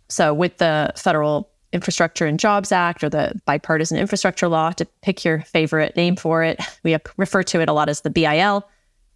So 0.09 0.33
with 0.33 0.57
the 0.57 0.91
federal 0.97 1.49
Infrastructure 1.73 2.25
and 2.25 2.37
Jobs 2.37 2.71
Act 2.73 3.03
or 3.03 3.09
the 3.09 3.39
Bipartisan 3.45 3.97
Infrastructure 3.97 4.49
Law, 4.49 4.71
to 4.71 4.85
pick 5.01 5.23
your 5.23 5.39
favorite 5.41 5.95
name 5.95 6.17
for 6.17 6.43
it. 6.43 6.59
We 6.83 6.97
refer 7.15 7.43
to 7.43 7.61
it 7.61 7.69
a 7.69 7.73
lot 7.73 7.87
as 7.87 8.01
the 8.01 8.09
BIL. 8.09 8.67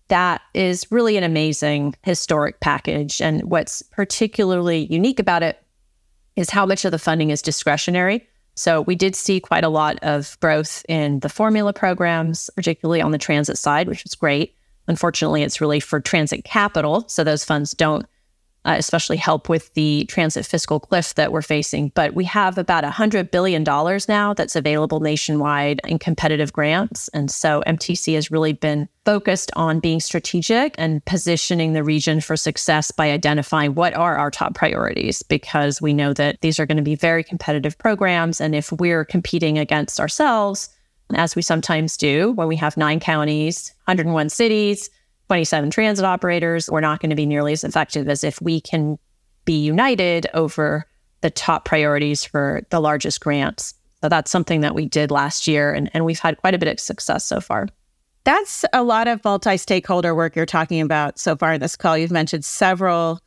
That 0.07 0.41
is 0.53 0.89
really 0.89 1.17
an 1.17 1.23
amazing 1.23 1.95
historic 2.03 2.61
package. 2.61 3.21
And 3.21 3.43
what's 3.43 3.81
particularly 3.81 4.85
unique 4.85 5.19
about 5.19 5.43
it 5.43 5.61
is 6.35 6.49
how 6.49 6.65
much 6.65 6.85
of 6.85 6.91
the 6.91 6.99
funding 6.99 7.29
is 7.29 7.41
discretionary. 7.41 8.25
So 8.55 8.81
we 8.81 8.95
did 8.95 9.15
see 9.17 9.41
quite 9.41 9.65
a 9.65 9.69
lot 9.69 9.99
of 10.01 10.39
growth 10.39 10.85
in 10.87 11.19
the 11.19 11.29
formula 11.29 11.73
programs, 11.73 12.49
particularly 12.55 13.01
on 13.01 13.11
the 13.11 13.17
transit 13.17 13.57
side, 13.57 13.89
which 13.89 14.03
was 14.03 14.15
great. 14.15 14.55
Unfortunately, 14.87 15.43
it's 15.43 15.61
really 15.61 15.79
for 15.79 15.99
transit 15.99 16.43
capital. 16.43 17.05
So 17.07 17.23
those 17.23 17.43
funds 17.43 17.71
don't 17.71 18.05
uh, 18.65 18.75
especially 18.77 19.17
help 19.17 19.47
with 19.47 19.71
the 19.75 20.05
transit 20.05 20.45
fiscal 20.45 20.79
cliff 20.79 21.13
that 21.15 21.31
we're 21.31 21.43
facing. 21.43 21.89
But 21.89 22.15
we 22.15 22.25
have 22.25 22.57
about 22.57 22.83
$100 22.83 23.29
billion 23.29 23.63
now 23.63 24.33
that's 24.33 24.55
available 24.55 24.99
nationwide 24.99 25.79
in 25.85 25.99
competitive 25.99 26.51
grants. 26.51 27.07
And 27.09 27.29
so 27.29 27.63
MTC 27.67 28.15
has 28.15 28.31
really 28.31 28.53
been 28.53 28.89
focused 29.05 29.51
on 29.55 29.79
being 29.79 29.99
strategic 29.99 30.73
and 30.79 31.05
positioning 31.05 31.73
the 31.73 31.83
region 31.83 32.21
for 32.21 32.35
success 32.35 32.89
by 32.89 33.11
identifying 33.11 33.75
what 33.75 33.93
are 33.93 34.17
our 34.17 34.31
top 34.31 34.55
priorities, 34.55 35.21
because 35.21 35.79
we 35.79 35.93
know 35.93 36.11
that 36.13 36.41
these 36.41 36.59
are 36.59 36.65
going 36.65 36.77
to 36.77 36.83
be 36.83 36.95
very 36.95 37.23
competitive 37.23 37.77
programs. 37.77 38.41
And 38.41 38.55
if 38.55 38.71
we're 38.71 39.05
competing 39.05 39.59
against 39.59 39.99
ourselves, 39.99 40.74
as 41.13 41.35
we 41.35 41.41
sometimes 41.41 41.97
do 41.97 42.31
when 42.31 42.47
we 42.47 42.55
have 42.55 42.77
nine 42.77 42.99
counties, 42.99 43.73
101 43.85 44.29
cities, 44.29 44.89
27 45.27 45.69
transit 45.71 46.05
operators, 46.05 46.69
we're 46.69 46.81
not 46.81 46.99
going 46.99 47.09
to 47.09 47.15
be 47.15 47.25
nearly 47.25 47.53
as 47.53 47.63
effective 47.63 48.09
as 48.09 48.23
if 48.23 48.41
we 48.41 48.59
can 48.61 48.97
be 49.45 49.57
united 49.57 50.27
over 50.33 50.85
the 51.21 51.29
top 51.29 51.65
priorities 51.65 52.23
for 52.23 52.61
the 52.69 52.79
largest 52.79 53.21
grants. 53.21 53.73
So 54.01 54.09
that's 54.09 54.29
something 54.29 54.61
that 54.61 54.75
we 54.75 54.85
did 54.85 55.09
last 55.09 55.47
year, 55.47 55.71
and, 55.73 55.89
and 55.93 56.05
we've 56.05 56.19
had 56.19 56.37
quite 56.37 56.53
a 56.53 56.57
bit 56.57 56.67
of 56.67 56.79
success 56.79 57.25
so 57.25 57.39
far. 57.39 57.67
That's 58.23 58.65
a 58.73 58.83
lot 58.83 59.07
of 59.07 59.23
multi 59.23 59.57
stakeholder 59.57 60.13
work 60.15 60.35
you're 60.35 60.45
talking 60.45 60.81
about 60.81 61.19
so 61.19 61.35
far 61.35 61.53
in 61.53 61.61
this 61.61 61.75
call. 61.75 61.97
You've 61.97 62.11
mentioned 62.11 62.43
several 62.43 63.19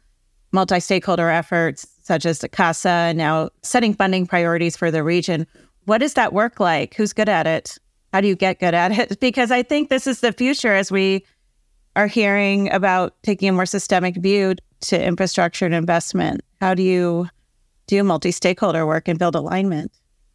multi 0.52 0.80
stakeholder 0.80 1.30
efforts, 1.30 1.86
such 2.02 2.26
as 2.26 2.40
the 2.40 2.48
CASA, 2.48 3.14
now 3.14 3.50
setting 3.62 3.94
funding 3.94 4.26
priorities 4.26 4.76
for 4.76 4.90
the 4.90 5.02
region. 5.02 5.46
What 5.88 6.02
does 6.02 6.12
that 6.14 6.34
work 6.34 6.60
like? 6.60 6.94
Who's 6.96 7.14
good 7.14 7.30
at 7.30 7.46
it? 7.46 7.78
How 8.12 8.20
do 8.20 8.28
you 8.28 8.36
get 8.36 8.60
good 8.60 8.74
at 8.74 8.92
it? 8.92 9.20
Because 9.20 9.50
I 9.50 9.62
think 9.62 9.88
this 9.88 10.06
is 10.06 10.20
the 10.20 10.32
future 10.34 10.74
as 10.74 10.92
we 10.92 11.24
are 11.96 12.06
hearing 12.06 12.70
about 12.70 13.14
taking 13.22 13.48
a 13.48 13.52
more 13.52 13.64
systemic 13.64 14.16
view 14.16 14.54
to 14.82 15.02
infrastructure 15.02 15.64
and 15.64 15.74
investment. 15.74 16.42
How 16.60 16.74
do 16.74 16.82
you 16.82 17.26
do 17.86 18.04
multi 18.04 18.32
stakeholder 18.32 18.86
work 18.86 19.08
and 19.08 19.18
build 19.18 19.34
alignment? 19.34 19.90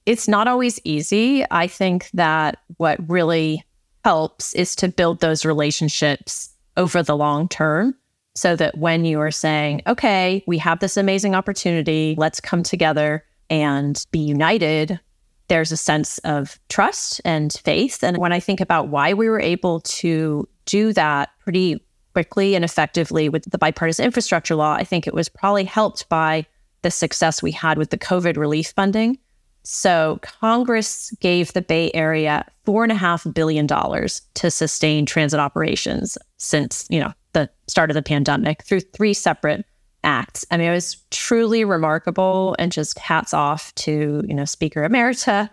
It's 0.07 0.27
not 0.27 0.48
always 0.48 0.79
easy. 0.86 1.45
I 1.51 1.67
think 1.67 2.10
that 2.15 2.57
what 2.77 2.98
really 3.07 3.63
helps 4.03 4.55
is 4.55 4.75
to 4.77 4.88
build 4.88 5.19
those 5.19 5.45
relationships 5.45 6.50
over 6.77 7.03
the 7.03 7.15
long 7.15 7.48
term 7.48 7.93
so 8.33 8.55
that 8.55 8.79
when 8.79 9.05
you 9.05 9.19
are 9.19 9.29
saying, 9.29 9.83
okay, 9.86 10.43
we 10.48 10.57
have 10.57 10.79
this 10.79 10.98
amazing 10.98 11.36
opportunity, 11.36 12.15
let's 12.17 12.41
come 12.41 12.63
together 12.63 13.24
and 13.51 14.03
be 14.10 14.17
united, 14.17 15.00
there's 15.48 15.72
a 15.72 15.78
sense 15.78 16.18
of 16.20 16.60
trust 16.70 17.22
and 17.26 17.54
faith. 17.64 18.04
And 18.04 18.18
when 18.18 18.32
I 18.32 18.40
think 18.40 18.62
about 18.62 18.88
why 18.88 19.14
we 19.14 19.30
were 19.30 19.40
able 19.40 19.82
to 19.82 20.48
do 20.66 20.94
that 20.94 21.30
pretty 21.40 21.84
quickly 22.14 22.56
and 22.56 22.64
effectively 22.64 23.30
with 23.30 23.50
the 23.52 23.58
bipartisan 23.58 24.06
infrastructure 24.06 24.56
law, 24.56 24.74
I 24.74 24.84
think 24.84 25.08
it 25.08 25.14
was 25.14 25.30
probably 25.30 25.64
helped 25.64 26.08
by 26.10 26.46
the 26.82 26.92
success 26.92 27.42
we 27.42 27.52
had 27.52 27.78
with 27.78 27.90
the 27.90 27.98
COVID 27.98 28.38
relief 28.38 28.74
funding. 28.76 29.18
So 29.64 30.20
Congress 30.22 31.12
gave 31.22 31.54
the 31.54 31.62
Bay 31.62 31.90
Area 31.94 32.46
four 32.66 32.84
and 32.84 32.92
a 32.92 32.96
half 32.96 33.26
billion 33.34 33.66
dollars 33.66 34.22
to 34.36 34.52
sustain 34.52 35.06
transit 35.06 35.40
operations 35.40 36.18
since, 36.38 36.86
you 36.90 37.00
know, 37.00 37.14
the 37.32 37.50
start 37.68 37.90
of 37.90 37.96
the 37.96 38.02
pandemic 38.02 38.64
through 38.64 38.82
three 38.82 39.14
separate 39.14 39.66
acts. 40.03 40.45
I 40.51 40.57
mean, 40.57 40.67
it 40.67 40.74
was 40.74 40.98
truly 41.12 41.63
remarkable 41.65 42.55
and 42.60 42.72
just 42.72 43.00
hats 43.00 43.33
off 43.33 43.74
to, 43.75 44.24
you 44.27 44.33
know, 44.33 44.45
Speaker 44.45 44.88
Emerita 44.88 45.50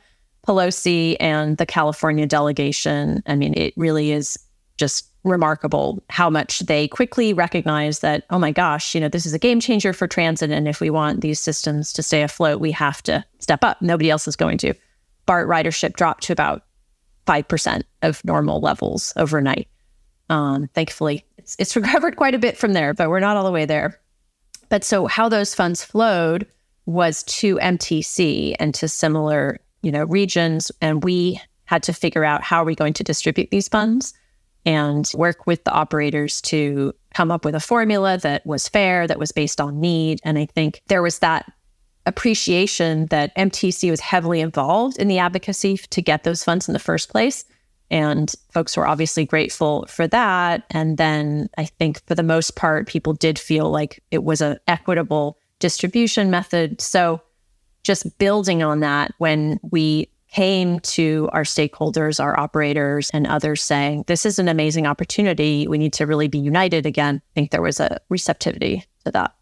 Pelosi 0.47 1.17
and 1.21 1.57
the 1.57 1.67
California 1.67 2.27
delegation. 2.27 3.23
I 3.27 3.37
mean, 3.37 3.55
it 3.57 3.75
really 3.77 4.13
is 4.13 4.39
just 4.77 5.07
remarkable 5.23 6.03
how 6.09 6.31
much 6.31 6.61
they 6.61 6.89
quickly 6.89 7.35
recognize 7.35 7.99
that, 8.01 8.25
oh 8.31 8.39
my 8.39 8.51
gosh, 8.51 8.95
you 8.95 9.01
know, 9.01 9.09
this 9.09 9.27
is 9.27 9.35
a 9.35 9.39
game 9.39 9.61
changer 9.61 9.93
for 9.93 10.07
transit. 10.07 10.51
And 10.51 10.67
if 10.67 10.81
we 10.81 10.89
want 10.89 11.21
these 11.21 11.39
systems 11.39 11.93
to 11.93 12.03
stay 12.03 12.23
afloat, 12.23 12.61
we 12.61 12.73
have 12.73 13.03
to 13.03 13.25
step 13.39 13.63
up. 13.63 13.83
Nobody 13.83 14.11
else 14.11 14.27
is 14.27 14.37
going 14.37 14.57
to. 14.59 14.75
BART 15.27 15.47
ridership 15.49 15.95
dropped 15.95 16.25
to 16.25 16.33
about 16.33 16.65
5% 17.27 17.83
of 18.03 18.25
normal 18.25 18.61
levels 18.61 19.13
overnight. 19.17 19.69
Um, 20.31 20.69
thankfully, 20.75 21.27
it's, 21.37 21.55
it's 21.59 21.77
recovered 21.77 22.17
quite 22.17 22.35
a 22.35 22.39
bit 22.39 22.57
from 22.57 22.73
there, 22.73 22.95
but 22.95 23.11
we're 23.11 23.21
not 23.21 23.37
all 23.37 23.45
the 23.45 23.53
way 23.53 23.67
there. 23.67 24.01
But 24.71 24.85
so 24.85 25.07
how 25.07 25.29
those 25.29 25.55
funds 25.55 25.85
flowed 25.85 26.47
was 26.87 27.23
to 27.25 27.57
MTC 27.57 28.57
and 28.59 28.75
to 28.75 28.89
similar, 28.89 29.59
you 29.83 29.93
know, 29.93 30.05
regions. 30.05 30.73
And 30.81 31.05
we 31.05 31.41
had 31.67 31.83
to 31.85 31.93
figure 31.93 32.25
out 32.25 32.43
how 32.43 32.63
are 32.63 32.65
we 32.65 32.75
going 32.75 32.95
to 32.95 33.05
distribute 33.05 33.51
these 33.51 33.69
funds 33.69 34.15
and 34.65 35.11
work 35.15 35.47
with 35.47 35.65
the 35.65 35.73
operators 35.73 36.41
to 36.43 36.93
come 37.15 37.31
up 37.31 37.45
with 37.45 37.55
a 37.55 37.61
formula 37.61 38.19
that 38.19 38.45
was 38.47 38.69
fair, 38.69 39.07
that 39.07 39.19
was 39.19 39.33
based 39.33 39.61
on 39.61 39.81
need. 39.81 40.21
And 40.25 40.39
I 40.39 40.47
think 40.47 40.83
there 40.89 41.03
was 41.03 41.21
that 41.21 41.51
appreciation 42.07 43.07
that 43.07 43.35
MTC 43.37 43.91
was 43.91 44.01
heavily 44.01 44.41
involved 44.41 44.99
in 44.99 45.09
the 45.09 45.19
advocacy 45.19 45.77
to 45.77 46.03
get 46.03 46.25
those 46.25 46.43
funds 46.43 46.69
in 46.69 46.73
the 46.73 46.79
first 46.79 47.09
place. 47.11 47.45
And 47.91 48.33
folks 48.53 48.77
were 48.77 48.87
obviously 48.87 49.25
grateful 49.25 49.85
for 49.89 50.07
that. 50.09 50.65
And 50.71 50.97
then 50.97 51.49
I 51.59 51.65
think 51.65 52.05
for 52.07 52.15
the 52.15 52.23
most 52.23 52.57
part, 52.57 52.87
people 52.87 53.13
did 53.15 53.39
feel 53.39 53.71
like 53.71 54.03
it 54.11 54.23
was 54.23 54.41
an 54.41 54.59
equitable 54.69 55.39
distribution 55.59 56.31
method. 56.31 56.81
So 56.81 57.21
just 57.83 58.19
building 58.19 58.63
on 58.63 58.81
that, 58.81 59.13
when 59.19 59.59
we 59.71 60.09
came 60.31 60.79
to 60.81 61.29
our 61.33 61.43
stakeholders, 61.43 62.23
our 62.23 62.39
operators, 62.39 63.11
and 63.13 63.27
others 63.27 63.63
saying, 63.63 64.05
This 64.07 64.25
is 64.25 64.39
an 64.39 64.49
amazing 64.49 64.87
opportunity. 64.87 65.67
We 65.67 65.79
need 65.79 65.93
to 65.95 66.07
really 66.07 66.29
be 66.29 66.39
united 66.39 66.87
again. 66.87 67.21
I 67.25 67.33
think 67.35 67.51
there 67.51 67.63
was 67.63 67.81
a 67.81 68.01
receptivity 68.09 68.85
to 69.05 69.13
that. 69.13 69.35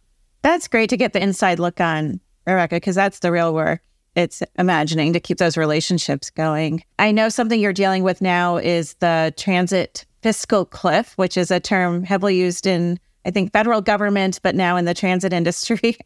That's 0.42 0.68
great 0.68 0.90
to 0.90 0.96
get 0.96 1.12
the 1.12 1.22
inside 1.22 1.58
look 1.58 1.80
on, 1.80 2.20
Rebecca, 2.46 2.76
because 2.76 2.94
that's 2.94 3.18
the 3.18 3.32
real 3.32 3.52
work. 3.52 3.82
It's 4.18 4.42
imagining 4.58 5.12
to 5.12 5.20
keep 5.20 5.38
those 5.38 5.56
relationships 5.56 6.28
going. 6.28 6.82
I 6.98 7.12
know 7.12 7.28
something 7.28 7.60
you're 7.60 7.72
dealing 7.72 8.02
with 8.02 8.20
now 8.20 8.56
is 8.56 8.94
the 8.94 9.32
transit 9.36 10.04
fiscal 10.22 10.64
cliff, 10.64 11.12
which 11.16 11.36
is 11.36 11.52
a 11.52 11.60
term 11.60 12.02
heavily 12.02 12.36
used 12.36 12.66
in, 12.66 12.98
I 13.24 13.30
think, 13.30 13.52
federal 13.52 13.80
government, 13.80 14.40
but 14.42 14.56
now 14.56 14.76
in 14.76 14.86
the 14.86 14.94
transit 14.94 15.32
industry. 15.40 15.96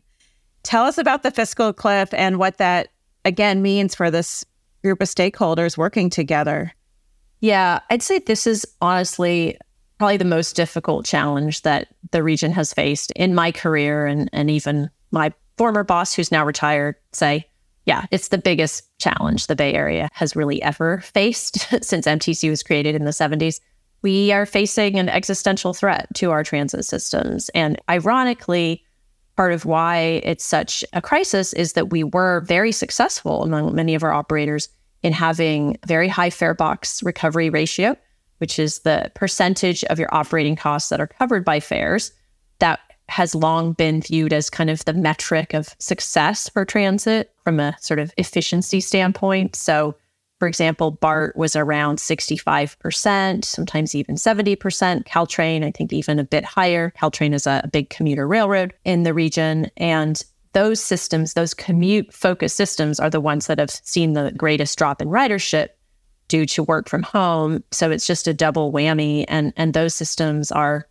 Tell 0.63 0.85
us 0.85 0.99
about 0.99 1.23
the 1.23 1.31
fiscal 1.31 1.73
cliff 1.73 2.13
and 2.13 2.39
what 2.39 2.59
that 2.59 2.89
again 3.25 3.63
means 3.63 3.95
for 3.95 4.11
this 4.11 4.45
group 4.83 5.01
of 5.01 5.09
stakeholders 5.09 5.79
working 5.79 6.11
together. 6.11 6.75
Yeah, 7.41 7.81
I'd 7.89 8.03
say 8.03 8.19
this 8.19 8.47
is 8.47 8.67
honestly 8.83 9.57
probably 9.97 10.19
the 10.19 10.27
most 10.27 10.55
difficult 10.55 11.07
challenge 11.07 11.63
that 11.63 11.89
the 12.11 12.23
region 12.23 12.53
has 12.53 12.75
faced 12.75 13.11
in 13.13 13.35
my 13.35 13.53
career 13.53 14.05
and 14.05 14.29
and 14.35 14.51
even 14.51 14.91
my 15.13 15.33
former 15.57 15.83
boss 15.83 16.13
who's 16.13 16.31
now 16.31 16.45
retired 16.45 16.97
say 17.13 17.47
yeah, 17.85 18.07
it's 18.11 18.29
the 18.29 18.39
biggest 18.39 18.85
challenge 18.99 19.47
the 19.47 19.57
Bay 19.57 19.75
Area 19.75 20.09
has 20.13 20.37
really 20.37 20.63
ever 20.63 21.01
faced 21.01 21.59
since 21.83 22.07
MTC 22.07 22.49
was 22.49 22.63
created 22.63 22.95
in 22.95 23.05
the 23.05 23.11
70s. 23.11 23.61
We 24.03 24.33
are 24.33 24.47
facing 24.47 24.99
an 24.99 25.09
existential 25.09 25.75
threat 25.75 26.09
to 26.15 26.31
our 26.31 26.45
transit 26.45 26.85
systems. 26.85 27.49
And 27.51 27.81
ironically, 27.89 28.85
part 29.37 29.53
of 29.53 29.65
why 29.65 30.21
it's 30.25 30.45
such 30.45 30.85
a 30.93 31.01
crisis 31.01 31.53
is 31.53 31.73
that 31.73 31.91
we 31.91 32.05
were 32.05 32.41
very 32.43 32.73
successful 32.73 33.43
among 33.43 33.75
many 33.75 33.95
of 33.95 34.03
our 34.03 34.13
operators 34.13 34.69
in 35.03 35.13
having 35.13 35.77
very 35.87 36.09
high 36.09 36.31
fare 36.31 36.55
box 36.55 37.03
recovery 37.03 37.51
ratio, 37.51 37.97
which 38.39 38.59
is 38.59 38.81
the 38.81 39.11
percentage 39.15 39.83
of 39.85 39.99
your 39.99 40.13
operating 40.15 40.55
costs 40.57 40.91
that 40.91 41.01
are 41.01 41.07
covered 41.07 41.45
by 41.45 41.59
fares. 41.59 42.13
That 42.59 42.81
has 43.13 43.35
long 43.35 43.75
been 43.75 44.01
viewed 44.01 44.33
as 44.33 44.49
kind 44.49 44.71
of 44.71 44.85
the 44.87 44.95
metric 44.95 45.53
of 45.53 45.77
success 45.79 46.49
for 46.49 46.65
transit 46.65 47.31
from 47.45 47.61
a 47.61 47.77
sort 47.79 48.01
of 48.01 48.11
efficiency 48.17 48.81
standpoint. 48.81 49.55
So, 49.55 49.95
for 50.39 50.49
example, 50.49 50.93
BART 50.93 51.37
was 51.37 51.55
around 51.55 51.99
65%, 51.99 53.45
sometimes 53.45 53.95
even 53.95 54.15
70%. 54.17 55.05
Caltrain, 55.05 55.63
I 55.63 55.71
think 55.71 55.93
even 55.93 56.19
a 56.19 56.25
bit 56.25 56.45
higher. 56.45 56.93
Caltrain 56.99 57.35
is 57.35 57.47
a 57.47 57.69
big 57.71 57.91
commuter 57.91 58.27
railroad 58.27 58.73
in 58.85 59.03
the 59.03 59.15
region. 59.15 59.71
And 59.77 60.21
those 60.55 60.81
systems, 60.81 61.35
those 61.35 61.53
commute 61.53 62.13
focused 62.13 62.57
systems, 62.57 62.99
are 62.99 63.11
the 63.11 63.21
ones 63.21 63.47
that 63.47 63.59
have 63.59 63.71
seen 63.71 64.15
the 64.15 64.33
greatest 64.37 64.79
drop 64.79 65.03
in 65.03 65.09
ridership 65.09 65.69
due 66.29 66.47
to 66.47 66.63
work 66.63 66.89
from 66.89 67.03
home. 67.03 67.63
So 67.73 67.91
it's 67.91 68.07
just 68.07 68.27
a 68.27 68.35
double 68.35 68.73
whammy. 68.73 69.27
And, 69.29 69.53
and 69.59 69.75
those 69.75 69.95
systems 69.95 70.51
are 70.51 70.89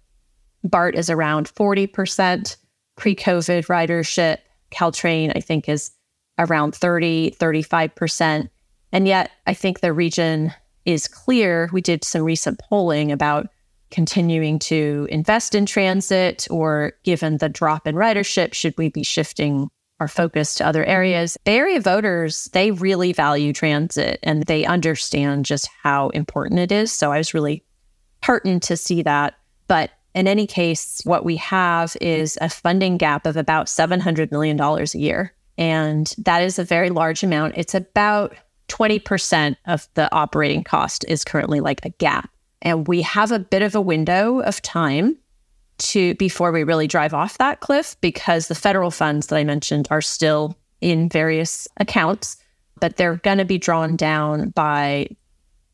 BART 0.64 0.96
is 0.96 1.10
around 1.10 1.48
40% 1.54 2.56
pre 2.98 3.16
COVID 3.16 3.68
ridership. 3.68 4.38
Caltrain, 4.72 5.34
I 5.36 5.42
think, 5.42 5.68
is 5.68 5.92
around 6.40 6.76
30, 6.76 7.32
35%. 7.32 8.50
And 8.94 9.08
yet, 9.08 9.32
I 9.48 9.54
think 9.54 9.80
the 9.80 9.94
region 9.94 10.54
is 10.86 11.08
clear. 11.08 11.70
We 11.72 11.82
did 11.82 12.04
some 12.04 12.24
recent 12.24 12.60
polling 12.60 13.12
about 13.12 13.48
continuing 13.92 14.58
to 14.58 15.08
invest 15.12 15.54
in 15.54 15.66
transit, 15.66 16.48
or 16.50 16.94
given 17.04 17.38
the 17.38 17.50
drop 17.50 17.86
in 17.86 17.96
ridership, 17.96 18.54
should 18.54 18.74
we 18.78 18.90
be 18.90 19.04
shifting 19.04 19.70
our 20.00 20.08
focus 20.08 20.56
to 20.56 20.66
other 20.66 20.82
mm-hmm. 20.82 20.92
areas? 20.92 21.38
Bay 21.44 21.58
Area 21.58 21.80
voters, 21.80 22.46
they 22.54 22.72
really 22.72 23.14
value 23.14 23.54
transit 23.54 24.20
and 24.24 24.44
they 24.44 24.66
understand 24.66 25.46
just 25.46 25.70
how 25.84 26.10
important 26.10 26.60
it 26.60 26.72
is. 26.72 26.92
So 26.92 27.12
I 27.12 27.20
was 27.20 27.34
really 27.34 27.64
heartened 28.24 28.64
to 28.64 28.78
see 28.78 29.04
that. 29.04 29.36
But 29.68 29.92
in 30.14 30.28
any 30.28 30.46
case, 30.46 31.02
what 31.06 31.24
we 31.24 31.38
have 31.38 31.96
is 32.02 32.38
a 32.42 32.50
funding 32.50 32.98
gap 32.98 33.26
of 33.26 33.38
about 33.38 33.68
$700 33.68 34.32
million 34.32 34.60
a 34.60 34.86
year. 34.98 35.34
And 35.58 36.14
that 36.18 36.42
is 36.42 36.60
a 36.60 36.64
very 36.64 36.90
large 36.90 37.24
amount. 37.24 37.54
It's 37.58 37.76
about 37.76 38.36
20% 38.68 39.56
of 39.68 39.88
the 39.94 40.14
operating 40.14 40.64
cost 40.64 41.06
is 41.08 41.24
currently 41.24 41.60
like 41.60 41.86
a 41.86 41.90
gap. 41.90 42.30
And 42.62 42.88
we 42.88 43.02
have 43.02 43.32
a 43.32 43.40
bit 43.40 43.62
of 43.62 43.76
a 43.76 43.82
window 43.82 44.40
of 44.42 44.62
time 44.62 45.18
to 45.80 46.14
before 46.16 46.52
we 46.52 46.64
really 46.64 46.88
drive 46.88 47.14
off 47.14 47.38
that 47.40 47.60
cliff 47.60 47.96
because 48.02 48.48
the 48.48 48.56
federal 48.56 48.92
funds 48.92 49.28
that 49.28 49.38
I 49.38 49.44
mentioned 49.44 49.88
are 49.90 50.02
still 50.02 50.58
in 50.80 51.10
various 51.10 51.68
accounts, 51.78 52.38
but 52.80 52.98
they're 52.98 53.18
going 53.18 53.40
to 53.40 53.46
be 53.46 53.58
drawn 53.58 53.96
down 53.96 54.50
by 54.50 55.08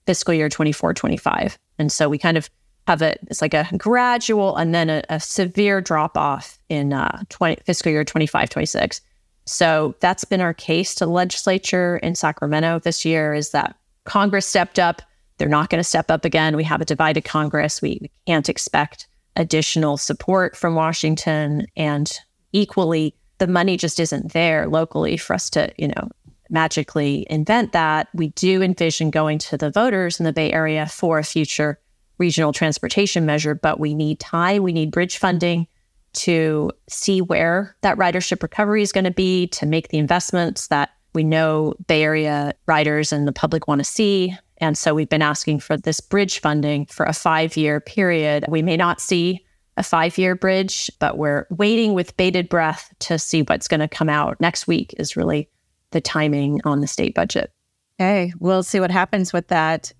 fiscal 0.05 0.33
year 0.33 0.49
24 0.49 0.93
25. 0.93 1.57
And 1.77 1.91
so 1.91 2.09
we 2.09 2.17
kind 2.17 2.37
of 2.37 2.49
have 2.87 3.01
a 3.01 3.15
it's 3.27 3.41
like 3.41 3.53
a 3.53 3.67
gradual 3.77 4.55
and 4.55 4.73
then 4.73 4.89
a, 4.89 5.03
a 5.09 5.19
severe 5.19 5.81
drop 5.81 6.17
off 6.17 6.57
in 6.69 6.93
uh, 6.93 7.21
20, 7.29 7.57
fiscal 7.65 7.91
year 7.91 8.03
25 8.03 8.49
26. 8.49 9.01
So 9.45 9.95
that's 9.99 10.25
been 10.25 10.41
our 10.41 10.53
case 10.53 10.95
to 10.95 11.05
the 11.05 11.11
legislature 11.11 11.97
in 11.97 12.15
Sacramento 12.15 12.79
this 12.79 13.05
year 13.05 13.33
is 13.33 13.51
that 13.51 13.77
Congress 14.05 14.45
stepped 14.45 14.79
up. 14.79 15.01
They're 15.37 15.47
not 15.47 15.69
going 15.69 15.79
to 15.79 15.87
step 15.87 16.09
up 16.09 16.25
again. 16.25 16.55
We 16.55 16.63
have 16.63 16.81
a 16.81 16.85
divided 16.85 17.23
Congress. 17.23 17.81
We, 17.81 17.99
we 18.01 18.11
can't 18.25 18.49
expect 18.49 19.07
additional 19.35 19.97
support 19.97 20.55
from 20.55 20.75
Washington. 20.75 21.67
And 21.77 22.11
equally, 22.51 23.15
the 23.37 23.47
money 23.47 23.77
just 23.77 23.99
isn't 23.99 24.33
there 24.33 24.67
locally 24.67 25.15
for 25.15 25.33
us 25.33 25.49
to, 25.51 25.71
you 25.77 25.89
know, 25.89 26.09
magically 26.49 27.25
invent 27.29 27.71
that. 27.73 28.07
We 28.13 28.29
do 28.29 28.61
envision 28.61 29.11
going 29.11 29.37
to 29.39 29.57
the 29.57 29.69
voters 29.69 30.19
in 30.19 30.25
the 30.25 30.33
Bay 30.33 30.51
Area 30.51 30.87
for 30.87 31.19
a 31.19 31.23
future 31.23 31.79
regional 32.17 32.53
transportation 32.53 33.25
measure, 33.25 33.55
but 33.55 33.79
we 33.79 33.93
need 33.93 34.19
tie, 34.19 34.59
we 34.59 34.73
need 34.73 34.91
bridge 34.91 35.17
funding 35.17 35.67
to 36.13 36.71
see 36.89 37.21
where 37.21 37.75
that 37.81 37.97
ridership 37.97 38.41
recovery 38.41 38.81
is 38.81 38.91
going 38.91 39.03
to 39.03 39.11
be, 39.11 39.47
to 39.47 39.65
make 39.65 39.89
the 39.89 39.97
investments 39.97 40.67
that 40.67 40.91
we 41.13 41.23
know 41.23 41.73
Bay 41.87 42.03
Area 42.03 42.53
riders 42.65 43.11
and 43.11 43.27
the 43.27 43.31
public 43.31 43.67
want 43.67 43.79
to 43.79 43.85
see. 43.85 44.35
And 44.57 44.77
so 44.77 44.95
we've 44.95 45.09
been 45.09 45.21
asking 45.21 45.59
for 45.59 45.77
this 45.77 45.99
bridge 45.99 46.39
funding 46.39 46.85
for 46.87 47.05
a 47.05 47.13
five 47.13 47.55
year 47.55 47.79
period. 47.79 48.45
We 48.47 48.61
may 48.61 48.77
not 48.77 48.99
see 48.99 49.45
a 49.77 49.83
five 49.83 50.17
year 50.17 50.35
bridge, 50.35 50.89
but 50.99 51.17
we're 51.17 51.45
waiting 51.51 51.93
with 51.93 52.17
bated 52.17 52.49
breath 52.49 52.93
to 52.99 53.19
see 53.19 53.43
what's 53.43 53.67
going 53.67 53.79
to 53.79 53.87
come 53.87 54.09
out 54.09 54.41
next 54.41 54.67
week, 54.67 54.95
is 54.97 55.15
really 55.15 55.49
the 55.91 56.01
timing 56.01 56.59
on 56.65 56.81
the 56.81 56.87
state 56.87 57.13
budget. 57.13 57.51
Okay, 57.99 58.33
we'll 58.39 58.63
see 58.63 58.79
what 58.79 58.91
happens 58.91 59.33
with 59.33 59.47
that. 59.47 59.93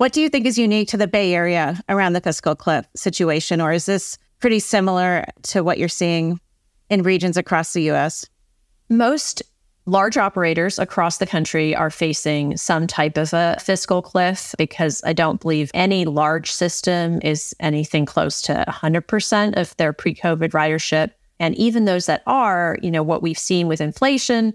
What 0.00 0.14
do 0.14 0.22
you 0.22 0.30
think 0.30 0.46
is 0.46 0.56
unique 0.56 0.88
to 0.88 0.96
the 0.96 1.06
Bay 1.06 1.34
Area 1.34 1.78
around 1.90 2.14
the 2.14 2.22
fiscal 2.22 2.56
cliff 2.56 2.86
situation, 2.96 3.60
or 3.60 3.70
is 3.70 3.84
this 3.84 4.16
pretty 4.38 4.58
similar 4.58 5.26
to 5.42 5.62
what 5.62 5.76
you're 5.76 5.90
seeing 5.90 6.40
in 6.88 7.02
regions 7.02 7.36
across 7.36 7.74
the 7.74 7.90
US? 7.90 8.24
Most 8.88 9.42
large 9.84 10.16
operators 10.16 10.78
across 10.78 11.18
the 11.18 11.26
country 11.26 11.76
are 11.76 11.90
facing 11.90 12.56
some 12.56 12.86
type 12.86 13.18
of 13.18 13.34
a 13.34 13.58
fiscal 13.60 14.00
cliff 14.00 14.54
because 14.56 15.02
I 15.04 15.12
don't 15.12 15.38
believe 15.38 15.70
any 15.74 16.06
large 16.06 16.50
system 16.50 17.20
is 17.22 17.54
anything 17.60 18.06
close 18.06 18.40
to 18.40 18.64
100% 18.68 19.58
of 19.58 19.76
their 19.76 19.92
pre 19.92 20.14
COVID 20.14 20.52
ridership. 20.52 21.10
And 21.38 21.54
even 21.56 21.84
those 21.84 22.06
that 22.06 22.22
are, 22.26 22.78
you 22.80 22.90
know, 22.90 23.02
what 23.02 23.20
we've 23.20 23.38
seen 23.38 23.68
with 23.68 23.82
inflation 23.82 24.54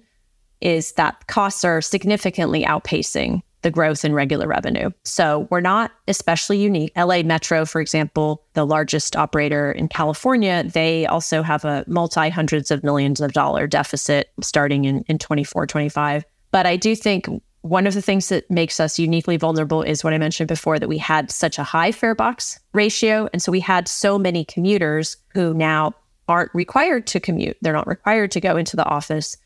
is 0.59 0.93
that 0.93 1.27
costs 1.27 1.63
are 1.63 1.83
significantly 1.83 2.63
outpacing 2.63 3.43
the 3.65 3.71
growth 3.71 4.05
in 4.05 4.13
regular 4.13 4.47
revenue. 4.47 4.91
So 5.05 5.47
we're 5.49 5.59
not 5.59 5.91
especially 6.07 6.59
unique. 6.59 6.91
LA 6.95 7.23
Metro, 7.23 7.65
for 7.65 7.81
example, 7.81 8.43
the 8.53 8.63
largest 8.63 9.15
operator 9.15 9.71
in 9.71 9.87
California, 9.87 10.63
they 10.63 11.07
also 11.07 11.41
have 11.41 11.65
a 11.65 11.83
multi 11.87 12.29
hundreds 12.29 12.69
of 12.69 12.83
millions 12.83 13.21
of 13.21 13.33
dollar 13.33 13.65
deficit 13.65 14.29
starting 14.39 14.85
in, 14.85 15.03
in 15.07 15.17
24, 15.17 15.65
25. 15.65 16.23
But 16.51 16.67
I 16.67 16.75
do 16.75 16.95
think 16.95 17.27
one 17.61 17.87
of 17.87 17.95
the 17.95 18.03
things 18.03 18.29
that 18.29 18.49
makes 18.51 18.79
us 18.79 18.99
uniquely 18.99 19.35
vulnerable 19.35 19.81
is 19.81 20.03
what 20.03 20.13
I 20.13 20.19
mentioned 20.19 20.47
before 20.47 20.77
that 20.77 20.87
we 20.87 20.99
had 20.99 21.31
such 21.31 21.57
a 21.57 21.63
high 21.63 21.91
fare 21.91 22.13
box 22.13 22.59
ratio. 22.73 23.27
And 23.33 23.41
so 23.41 23.51
we 23.51 23.61
had 23.61 23.87
so 23.87 24.19
many 24.19 24.45
commuters 24.45 25.17
who 25.33 25.55
now 25.55 25.95
aren't 26.27 26.53
required 26.53 27.07
to 27.07 27.19
commute. 27.19 27.57
They're 27.61 27.73
not 27.73 27.87
required 27.87 28.29
to 28.33 28.39
go 28.39 28.57
into 28.57 28.75
the 28.75 28.85
office 28.85 29.37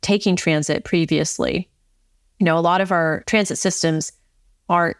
taking 0.00 0.34
transit 0.34 0.84
previously 0.84 1.68
you 2.38 2.44
know, 2.44 2.58
a 2.58 2.60
lot 2.60 2.80
of 2.80 2.92
our 2.92 3.22
transit 3.26 3.58
systems 3.58 4.12
aren't 4.68 4.96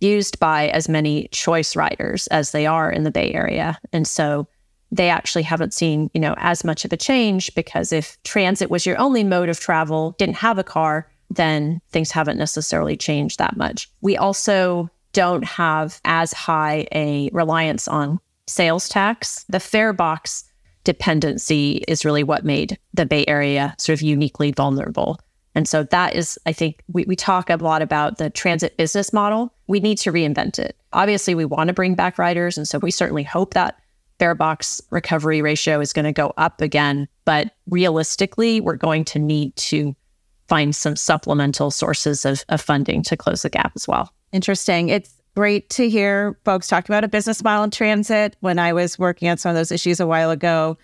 used 0.00 0.38
by 0.38 0.68
as 0.68 0.88
many 0.88 1.28
choice 1.32 1.74
riders 1.74 2.26
as 2.28 2.52
they 2.52 2.66
are 2.66 2.90
in 2.90 3.04
the 3.04 3.10
Bay 3.10 3.32
Area. 3.32 3.78
And 3.92 4.06
so 4.06 4.46
they 4.90 5.10
actually 5.10 5.42
haven't 5.42 5.74
seen, 5.74 6.10
you 6.14 6.20
know, 6.20 6.34
as 6.38 6.64
much 6.64 6.84
of 6.84 6.92
a 6.92 6.96
change 6.96 7.54
because 7.54 7.92
if 7.92 8.16
transit 8.22 8.70
was 8.70 8.86
your 8.86 8.98
only 8.98 9.24
mode 9.24 9.48
of 9.48 9.60
travel, 9.60 10.14
didn't 10.18 10.36
have 10.36 10.58
a 10.58 10.64
car, 10.64 11.10
then 11.30 11.80
things 11.90 12.10
haven't 12.10 12.38
necessarily 12.38 12.96
changed 12.96 13.38
that 13.38 13.56
much. 13.56 13.90
We 14.00 14.16
also 14.16 14.88
don't 15.12 15.44
have 15.44 16.00
as 16.04 16.32
high 16.32 16.86
a 16.92 17.28
reliance 17.32 17.88
on 17.88 18.20
sales 18.46 18.88
tax. 18.88 19.44
The 19.48 19.60
fare 19.60 19.92
box 19.92 20.44
dependency 20.84 21.84
is 21.88 22.04
really 22.04 22.22
what 22.22 22.44
made 22.44 22.78
the 22.94 23.04
Bay 23.04 23.24
Area 23.28 23.74
sort 23.78 23.98
of 23.98 24.02
uniquely 24.02 24.52
vulnerable. 24.52 25.18
And 25.58 25.66
so 25.66 25.82
that 25.82 26.14
is, 26.14 26.38
I 26.46 26.52
think, 26.52 26.84
we, 26.86 27.04
we 27.08 27.16
talk 27.16 27.50
a 27.50 27.56
lot 27.56 27.82
about 27.82 28.18
the 28.18 28.30
transit 28.30 28.76
business 28.76 29.12
model. 29.12 29.52
We 29.66 29.80
need 29.80 29.98
to 29.98 30.12
reinvent 30.12 30.60
it. 30.60 30.76
Obviously, 30.92 31.34
we 31.34 31.44
want 31.44 31.66
to 31.66 31.74
bring 31.74 31.96
back 31.96 32.16
riders. 32.16 32.56
And 32.56 32.68
so 32.68 32.78
we 32.78 32.92
certainly 32.92 33.24
hope 33.24 33.54
that 33.54 33.76
fare 34.20 34.36
box 34.36 34.80
recovery 34.90 35.42
ratio 35.42 35.80
is 35.80 35.92
going 35.92 36.04
to 36.04 36.12
go 36.12 36.32
up 36.36 36.60
again. 36.60 37.08
But 37.24 37.56
realistically, 37.68 38.60
we're 38.60 38.76
going 38.76 39.04
to 39.06 39.18
need 39.18 39.56
to 39.56 39.96
find 40.46 40.76
some 40.76 40.94
supplemental 40.94 41.72
sources 41.72 42.24
of, 42.24 42.44
of 42.50 42.60
funding 42.60 43.02
to 43.02 43.16
close 43.16 43.42
the 43.42 43.50
gap 43.50 43.72
as 43.74 43.88
well. 43.88 44.12
Interesting. 44.30 44.90
It's 44.90 45.12
great 45.34 45.70
to 45.70 45.90
hear 45.90 46.38
folks 46.44 46.68
talk 46.68 46.88
about 46.88 47.02
a 47.02 47.08
business 47.08 47.42
model 47.42 47.64
in 47.64 47.72
transit. 47.72 48.36
When 48.38 48.60
I 48.60 48.72
was 48.72 48.96
working 48.96 49.28
on 49.28 49.38
some 49.38 49.50
of 49.50 49.56
those 49.56 49.72
issues 49.72 49.98
a 49.98 50.06
while 50.06 50.30
ago, 50.30 50.78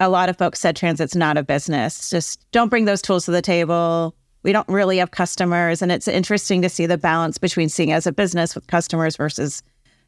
a 0.00 0.08
lot 0.08 0.28
of 0.28 0.36
folks 0.36 0.60
said 0.60 0.76
transit's 0.76 1.16
not 1.16 1.36
a 1.36 1.42
business. 1.42 2.10
Just 2.10 2.44
don't 2.50 2.68
bring 2.68 2.84
those 2.84 3.02
tools 3.02 3.24
to 3.24 3.30
the 3.30 3.42
table. 3.42 4.14
We 4.42 4.52
don't 4.52 4.68
really 4.68 4.98
have 4.98 5.10
customers. 5.10 5.82
And 5.82 5.90
it's 5.90 6.06
interesting 6.06 6.62
to 6.62 6.68
see 6.68 6.86
the 6.86 6.98
balance 6.98 7.38
between 7.38 7.68
seeing 7.68 7.92
as 7.92 8.06
a 8.06 8.12
business 8.12 8.54
with 8.54 8.66
customers 8.66 9.16
versus 9.16 9.62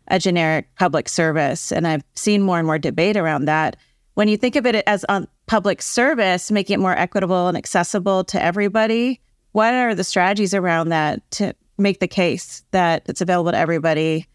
a 0.09 0.18
generic 0.18 0.68
public 0.77 1.09
service. 1.09 1.72
And 1.72 1.87
I've 1.87 2.05
seen 2.14 2.42
more 2.42 2.59
and 2.59 2.66
more 2.66 2.79
debate 2.79 3.16
around 3.16 3.46
that. 3.46 3.77
When 4.14 4.29
you 4.29 4.37
think 4.37 4.57
of 4.57 4.66
it 4.66 4.74
as 4.87 5.05
a 5.09 5.27
public 5.46 5.81
service, 5.81 6.51
making 6.51 6.74
it 6.74 6.81
more 6.81 6.96
equitable 6.96 7.48
and 7.48 7.57
accessible 7.57 8.24
to 8.24 8.42
everybody, 8.42 9.20
what 9.53 9.72
are 9.72 9.94
the 9.94 10.05
strategies 10.05 10.55
around 10.55 10.90
that 10.90 11.29
to 11.33 11.55
make 11.79 12.01
the 12.01 12.09
case 12.09 12.64
that 12.72 13.03
it's 13.07 13.20
available 13.20 13.53
to 13.53 13.59
everybody? 13.59 14.27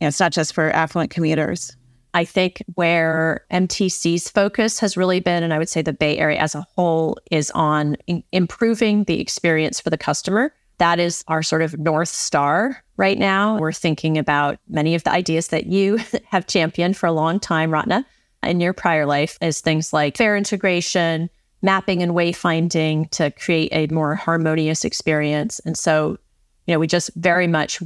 You 0.00 0.04
know, 0.04 0.08
it's 0.08 0.20
not 0.20 0.32
just 0.32 0.54
for 0.54 0.70
affluent 0.70 1.10
commuters. 1.10 1.76
I 2.14 2.24
think 2.24 2.62
where 2.74 3.46
MTC's 3.50 4.28
focus 4.28 4.78
has 4.80 4.96
really 4.96 5.20
been, 5.20 5.42
and 5.42 5.52
I 5.52 5.58
would 5.58 5.68
say 5.68 5.82
the 5.82 5.92
Bay 5.92 6.18
Area 6.18 6.38
as 6.38 6.54
a 6.54 6.66
whole, 6.76 7.18
is 7.30 7.50
on 7.52 7.96
improving 8.32 9.04
the 9.04 9.20
experience 9.20 9.80
for 9.80 9.90
the 9.90 9.98
customer. 9.98 10.52
That 10.78 10.98
is 10.98 11.24
our 11.28 11.42
sort 11.42 11.62
of 11.62 11.78
North 11.78 12.08
Star 12.08 12.82
right 12.96 13.18
now. 13.18 13.58
We're 13.58 13.72
thinking 13.72 14.18
about 14.18 14.58
many 14.68 14.94
of 14.94 15.04
the 15.04 15.12
ideas 15.12 15.48
that 15.48 15.66
you 15.66 15.98
have 16.26 16.46
championed 16.46 16.96
for 16.96 17.06
a 17.06 17.12
long 17.12 17.40
time, 17.40 17.70
Ratna, 17.70 18.04
in 18.42 18.60
your 18.60 18.72
prior 18.72 19.06
life, 19.06 19.38
as 19.40 19.60
things 19.60 19.92
like 19.92 20.16
fare 20.16 20.36
integration, 20.36 21.30
mapping 21.62 22.02
and 22.02 22.12
wayfinding 22.12 23.10
to 23.10 23.30
create 23.30 23.70
a 23.72 23.92
more 23.92 24.16
harmonious 24.16 24.84
experience. 24.84 25.60
And 25.60 25.78
so, 25.78 26.18
you 26.66 26.74
know, 26.74 26.78
we 26.78 26.86
just 26.86 27.10
very 27.14 27.46
much 27.46 27.80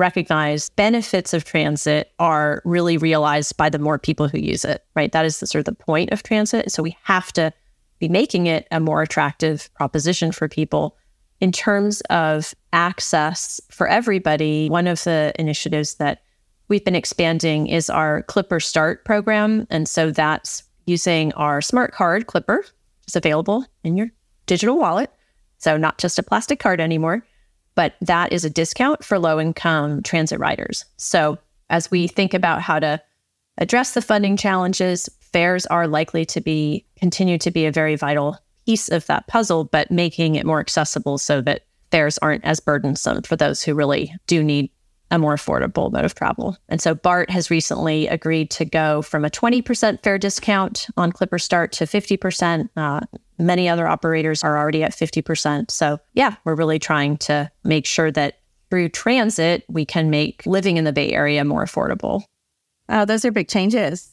recognize 0.00 0.70
benefits 0.70 1.32
of 1.32 1.44
transit 1.44 2.10
are 2.18 2.62
really 2.64 2.96
realized 2.96 3.56
by 3.56 3.68
the 3.68 3.78
more 3.78 3.98
people 3.98 4.26
who 4.26 4.38
use 4.38 4.64
it, 4.64 4.84
right? 4.96 5.12
That 5.12 5.26
is 5.26 5.38
the 5.38 5.46
sort 5.46 5.60
of 5.60 5.66
the 5.66 5.84
point 5.84 6.10
of 6.10 6.22
transit. 6.22 6.72
So 6.72 6.82
we 6.82 6.96
have 7.02 7.32
to 7.34 7.52
be 8.00 8.08
making 8.08 8.46
it 8.46 8.66
a 8.72 8.80
more 8.80 9.02
attractive 9.02 9.70
proposition 9.74 10.32
for 10.32 10.48
people. 10.48 10.96
In 11.40 11.52
terms 11.52 12.00
of 12.10 12.54
access 12.72 13.60
for 13.70 13.86
everybody, 13.86 14.68
one 14.68 14.86
of 14.86 15.04
the 15.04 15.32
initiatives 15.38 15.94
that 15.96 16.22
we've 16.68 16.84
been 16.84 16.96
expanding 16.96 17.66
is 17.66 17.90
our 17.90 18.22
Clipper 18.22 18.58
Start 18.58 19.04
program. 19.04 19.66
And 19.70 19.88
so 19.88 20.10
that's 20.10 20.64
using 20.86 21.32
our 21.34 21.60
smart 21.60 21.92
card 21.92 22.26
Clipper, 22.26 22.56
which 22.56 23.08
is 23.08 23.16
available 23.16 23.66
in 23.84 23.96
your 23.96 24.10
digital 24.46 24.78
wallet. 24.78 25.10
So 25.58 25.76
not 25.76 25.98
just 25.98 26.18
a 26.18 26.22
plastic 26.22 26.58
card 26.58 26.80
anymore, 26.80 27.22
but 27.74 27.94
that 28.00 28.32
is 28.32 28.44
a 28.44 28.50
discount 28.50 29.04
for 29.04 29.18
low 29.18 29.40
income 29.40 30.02
transit 30.02 30.38
riders. 30.38 30.84
So 30.96 31.38
as 31.68 31.90
we 31.90 32.06
think 32.06 32.34
about 32.34 32.62
how 32.62 32.78
to 32.78 33.00
address 33.58 33.94
the 33.94 34.02
funding 34.02 34.36
challenges, 34.36 35.08
fares 35.32 35.66
are 35.66 35.86
likely 35.86 36.24
to 36.26 36.40
be 36.40 36.84
continue 36.96 37.38
to 37.38 37.50
be 37.50 37.66
a 37.66 37.72
very 37.72 37.96
vital 37.96 38.36
piece 38.66 38.88
of 38.88 39.06
that 39.06 39.26
puzzle, 39.26 39.64
but 39.64 39.90
making 39.90 40.34
it 40.34 40.46
more 40.46 40.60
accessible 40.60 41.18
so 41.18 41.40
that 41.40 41.62
fares 41.90 42.18
aren't 42.18 42.44
as 42.44 42.60
burdensome 42.60 43.22
for 43.22 43.36
those 43.36 43.62
who 43.62 43.74
really 43.74 44.14
do 44.26 44.42
need 44.44 44.70
a 45.10 45.18
more 45.18 45.34
affordable 45.34 45.90
mode 45.90 46.04
of 46.04 46.14
travel. 46.14 46.56
And 46.68 46.80
so 46.80 46.94
BART 46.94 47.30
has 47.30 47.50
recently 47.50 48.06
agreed 48.06 48.50
to 48.52 48.64
go 48.64 49.02
from 49.02 49.24
a 49.24 49.30
20% 49.30 50.02
fare 50.02 50.18
discount 50.18 50.86
on 50.96 51.10
Clipper 51.10 51.38
Start 51.38 51.72
to 51.72 51.84
50%. 51.84 52.68
Uh, 52.76 53.00
many 53.40 53.68
other 53.68 53.86
operators 53.86 54.44
are 54.44 54.58
already 54.58 54.82
at 54.82 54.92
50%. 54.92 55.70
So, 55.70 55.98
yeah, 56.14 56.36
we're 56.44 56.54
really 56.54 56.78
trying 56.78 57.16
to 57.18 57.50
make 57.64 57.86
sure 57.86 58.10
that 58.12 58.40
through 58.70 58.90
transit, 58.90 59.64
we 59.68 59.84
can 59.84 60.10
make 60.10 60.44
living 60.46 60.76
in 60.76 60.84
the 60.84 60.92
Bay 60.92 61.12
Area 61.12 61.44
more 61.44 61.64
affordable. 61.64 62.22
Oh, 62.88 63.04
those 63.04 63.24
are 63.24 63.32
big 63.32 63.48
changes. 63.48 64.10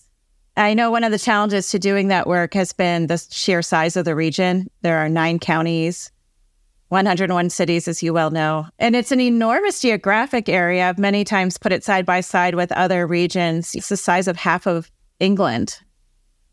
I 0.56 0.74
know 0.74 0.90
one 0.90 1.04
of 1.04 1.12
the 1.12 1.20
challenges 1.20 1.70
to 1.70 1.80
doing 1.80 2.08
that 2.08 2.26
work 2.26 2.56
has 2.56 2.74
been 2.74 3.08
the 3.08 3.24
sheer 3.30 3.62
size 3.62 3.96
of 3.96 4.06
the 4.06 4.16
region. 4.16 4.70
There 4.82 4.98
are 4.98 5.08
nine 5.08 5.38
counties, 5.38 6.12
101 6.90 7.52
cities, 7.52 7.88
as 7.88 8.02
you 8.02 8.14
well 8.14 8.32
know. 8.32 8.66
And 8.80 8.96
it's 8.96 9.12
an 9.12 9.20
enormous 9.20 9.82
geographic 9.82 10.50
area. 10.50 10.90
I've 10.90 10.98
many 10.98 11.24
times 11.24 11.60
put 11.60 11.72
it 11.72 11.84
side 11.84 12.08
by 12.08 12.22
side 12.22 12.56
with 12.56 12.72
other 12.72 13.06
regions. 13.06 13.76
It's 13.76 13.90
the 13.90 13.98
size 13.98 14.28
of 14.28 14.36
half 14.36 14.66
of 14.66 14.90
England. 15.20 15.80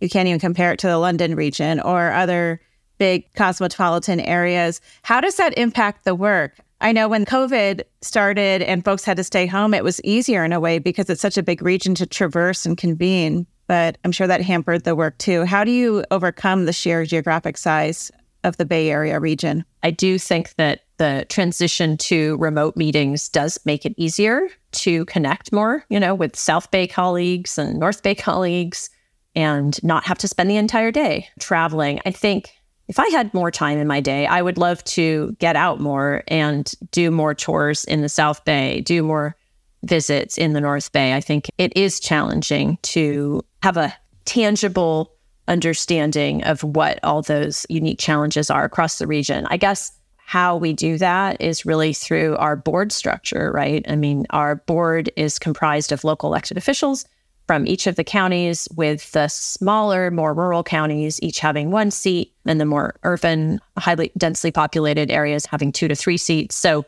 You 0.00 0.09
can't 0.09 0.28
even 0.28 0.40
compare 0.40 0.72
it 0.72 0.78
to 0.80 0.87
the 0.87 0.98
London 0.98 1.35
region 1.35 1.80
or 1.80 2.12
other 2.12 2.61
big 2.98 3.33
cosmopolitan 3.35 4.20
areas. 4.20 4.80
How 5.02 5.20
does 5.20 5.37
that 5.37 5.57
impact 5.59 6.04
the 6.04 6.14
work? 6.14 6.59
I 6.80 6.92
know 6.92 7.09
when 7.09 7.24
COVID 7.24 7.83
started 8.02 8.62
and 8.62 8.85
folks 8.85 9.04
had 9.04 9.16
to 9.16 9.24
stay 9.24 9.46
home, 9.46 9.74
it 9.74 9.85
was 9.85 10.02
easier 10.04 10.44
in 10.44 10.52
a 10.52 10.61
way 10.61 10.78
because 10.78 11.09
it's 11.09 11.22
such 11.22 11.38
a 11.38 11.42
big 11.42 11.62
region 11.62 11.94
to 11.96 12.07
traverse 12.07 12.66
and 12.66 12.76
convene. 12.76 13.46
But 13.66 13.96
I'm 14.04 14.12
sure 14.12 14.26
that 14.26 14.42
hampered 14.42 14.85
the 14.85 14.94
work 14.94 15.16
too. 15.18 15.44
How 15.44 15.64
do 15.64 15.70
you 15.70 16.04
overcome 16.11 16.66
the 16.66 16.72
sheer 16.72 17.04
geographic 17.07 17.57
size 17.57 18.12
of 18.44 18.59
the 18.59 18.64
Bay 18.64 18.90
Area 18.90 19.18
region. 19.18 19.64
I 19.83 19.90
do 19.90 20.18
think 20.18 20.54
that 20.57 20.83
the 20.98 21.26
transition 21.28 21.96
to 21.96 22.37
remote 22.37 22.76
meetings 22.76 23.28
does 23.28 23.59
make 23.64 23.85
it 23.85 23.94
easier 23.96 24.48
to 24.72 25.04
connect 25.07 25.52
more, 25.52 25.85
you 25.88 25.98
know, 25.98 26.14
with 26.14 26.37
South 26.37 26.70
Bay 26.70 26.87
colleagues 26.87 27.59
and 27.59 27.80
North 27.80 28.02
Bay 28.02 28.14
colleagues 28.14 28.90
and 29.35 29.83
not 29.83 30.05
have 30.05 30.18
to 30.18 30.29
spend 30.29 30.51
the 30.51 30.57
entire 30.57 30.90
day 30.90 31.29
traveling. 31.38 32.01
I 32.07 32.11
think 32.11 32.53
if 32.88 32.99
I 32.99 33.09
had 33.09 33.33
more 33.33 33.51
time 33.51 33.79
in 33.79 33.87
my 33.87 34.01
day, 34.01 34.27
I 34.27 34.42
would 34.42 34.59
love 34.59 34.85
to 34.85 35.35
get 35.38 35.57
out 35.57 35.81
more 35.81 36.23
and 36.29 36.70
do 36.90 37.11
more 37.11 37.35
tours 37.35 37.85
in 37.85 38.03
the 38.03 38.09
South 38.09 38.44
Bay, 38.44 38.83
do 38.83 39.03
more 39.03 39.37
visits 39.85 40.38
in 40.38 40.53
the 40.53 40.61
North 40.61 40.92
Bay. 40.92 41.14
I 41.14 41.20
think 41.20 41.51
it 41.59 41.77
is 41.77 42.01
challenging 42.01 42.79
to 42.83 43.42
have 43.62 43.77
a 43.77 43.94
tangible 44.25 45.12
understanding 45.49 46.42
of 46.44 46.62
what 46.62 46.99
all 47.03 47.23
those 47.23 47.66
unique 47.68 47.99
challenges 47.99 48.51
are 48.51 48.64
across 48.64 48.99
the 48.99 49.07
region. 49.07 49.47
I 49.51 49.57
guess 49.57 49.92
how 50.16 50.57
we 50.57 50.73
do 50.73 50.97
that 50.99 51.40
is 51.40 51.66
really 51.66 51.92
through 51.92 52.37
our 52.37 52.57
board 52.57 52.92
structure, 52.92 53.53
right? 53.53 53.85
I 53.88 53.97
mean, 53.97 54.27
our 54.31 54.57
board 54.57 55.11
is 55.16 55.38
comprised 55.38 55.92
of 55.92 56.03
local 56.03 56.31
elected 56.31 56.57
officials 56.57 57.05
from 57.46 57.66
each 57.66 57.87
of 57.87 57.96
the 57.96 58.04
counties, 58.04 58.68
with 58.74 59.12
the 59.12 59.28
smaller, 59.28 60.11
more 60.11 60.33
rural 60.33 60.62
counties 60.62 61.20
each 61.22 61.40
having 61.40 61.70
one 61.70 61.90
seat, 61.90 62.33
and 62.46 62.61
the 62.61 62.64
more 62.64 62.96
urban, 63.02 63.61
highly 63.78 64.12
densely 64.16 64.50
populated 64.50 65.11
areas 65.11 65.46
having 65.46 65.72
two 65.72 65.88
to 65.88 65.94
three 65.94 66.16
seats. 66.16 66.57
So 66.57 66.85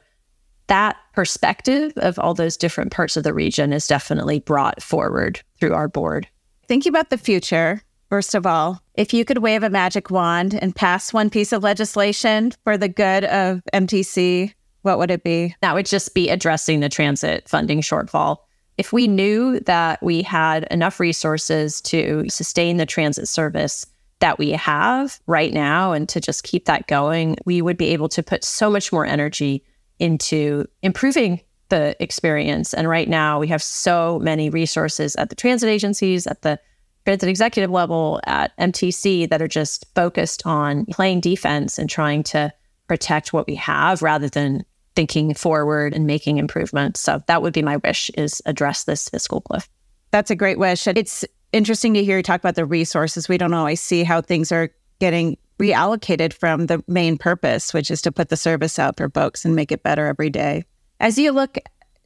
that 0.68 0.96
perspective 1.14 1.92
of 1.96 2.18
all 2.18 2.34
those 2.34 2.56
different 2.56 2.90
parts 2.90 3.16
of 3.16 3.24
the 3.24 3.34
region 3.34 3.72
is 3.72 3.86
definitely 3.86 4.40
brought 4.40 4.82
forward 4.82 5.40
through 5.60 5.74
our 5.74 5.88
board. 5.88 6.26
Thinking 6.66 6.90
about 6.90 7.10
the 7.10 7.18
future, 7.18 7.82
First 8.08 8.36
of 8.36 8.46
all, 8.46 8.80
if 8.94 9.12
you 9.12 9.24
could 9.24 9.38
wave 9.38 9.64
a 9.64 9.70
magic 9.70 10.10
wand 10.10 10.54
and 10.54 10.74
pass 10.74 11.12
one 11.12 11.28
piece 11.28 11.52
of 11.52 11.64
legislation 11.64 12.52
for 12.62 12.78
the 12.78 12.88
good 12.88 13.24
of 13.24 13.62
MTC, 13.74 14.54
what 14.82 14.98
would 14.98 15.10
it 15.10 15.24
be? 15.24 15.56
That 15.60 15.74
would 15.74 15.86
just 15.86 16.14
be 16.14 16.28
addressing 16.28 16.78
the 16.78 16.88
transit 16.88 17.48
funding 17.48 17.80
shortfall. 17.80 18.38
If 18.78 18.92
we 18.92 19.08
knew 19.08 19.60
that 19.60 20.02
we 20.02 20.22
had 20.22 20.64
enough 20.70 21.00
resources 21.00 21.80
to 21.82 22.24
sustain 22.28 22.76
the 22.76 22.86
transit 22.86 23.28
service 23.28 23.86
that 24.18 24.38
we 24.38 24.50
have 24.50 25.20
right 25.26 25.52
now 25.52 25.92
and 25.92 26.08
to 26.08 26.20
just 26.20 26.44
keep 26.44 26.66
that 26.66 26.86
going, 26.86 27.36
we 27.44 27.62
would 27.62 27.76
be 27.76 27.88
able 27.88 28.08
to 28.10 28.22
put 28.22 28.44
so 28.44 28.70
much 28.70 28.92
more 28.92 29.06
energy 29.06 29.64
into 29.98 30.66
improving 30.82 31.40
the 31.68 31.96
experience. 32.02 32.72
And 32.74 32.88
right 32.88 33.08
now, 33.08 33.40
we 33.40 33.48
have 33.48 33.62
so 33.62 34.18
many 34.20 34.50
resources 34.50 35.16
at 35.16 35.30
the 35.30 35.36
transit 35.36 35.68
agencies, 35.68 36.26
at 36.26 36.42
the 36.42 36.58
transit 37.04 37.28
executive 37.28 37.70
level 37.70 38.20
at 38.24 38.56
MTC 38.58 39.28
that 39.30 39.42
are 39.42 39.48
just 39.48 39.86
focused 39.94 40.42
on 40.46 40.86
playing 40.86 41.20
defense 41.20 41.78
and 41.78 41.88
trying 41.88 42.22
to 42.24 42.52
protect 42.88 43.32
what 43.32 43.46
we 43.46 43.54
have 43.56 44.02
rather 44.02 44.28
than 44.28 44.64
thinking 44.96 45.34
forward 45.34 45.94
and 45.94 46.06
making 46.06 46.38
improvements. 46.38 47.00
So 47.00 47.22
that 47.28 47.42
would 47.42 47.52
be 47.52 47.62
my 47.62 47.76
wish 47.76 48.10
is 48.16 48.42
address 48.46 48.84
this 48.84 49.08
fiscal 49.08 49.42
cliff. 49.42 49.68
That's 50.10 50.30
a 50.30 50.36
great 50.36 50.58
wish. 50.58 50.86
It's 50.86 51.24
interesting 51.52 51.94
to 51.94 52.02
hear 52.02 52.16
you 52.16 52.22
talk 52.22 52.40
about 52.40 52.54
the 52.54 52.64
resources. 52.64 53.28
We 53.28 53.38
don't 53.38 53.54
always 53.54 53.80
see 53.80 54.02
how 54.02 54.20
things 54.20 54.50
are 54.50 54.70
getting 54.98 55.36
reallocated 55.58 56.32
from 56.32 56.66
the 56.66 56.82
main 56.86 57.18
purpose, 57.18 57.72
which 57.72 57.90
is 57.90 58.02
to 58.02 58.12
put 58.12 58.28
the 58.28 58.36
service 58.36 58.78
out 58.78 58.96
for 58.96 59.08
folks 59.10 59.44
and 59.44 59.54
make 59.54 59.70
it 59.70 59.82
better 59.82 60.06
every 60.06 60.30
day. 60.30 60.64
As 61.00 61.18
you 61.18 61.32
look 61.32 61.58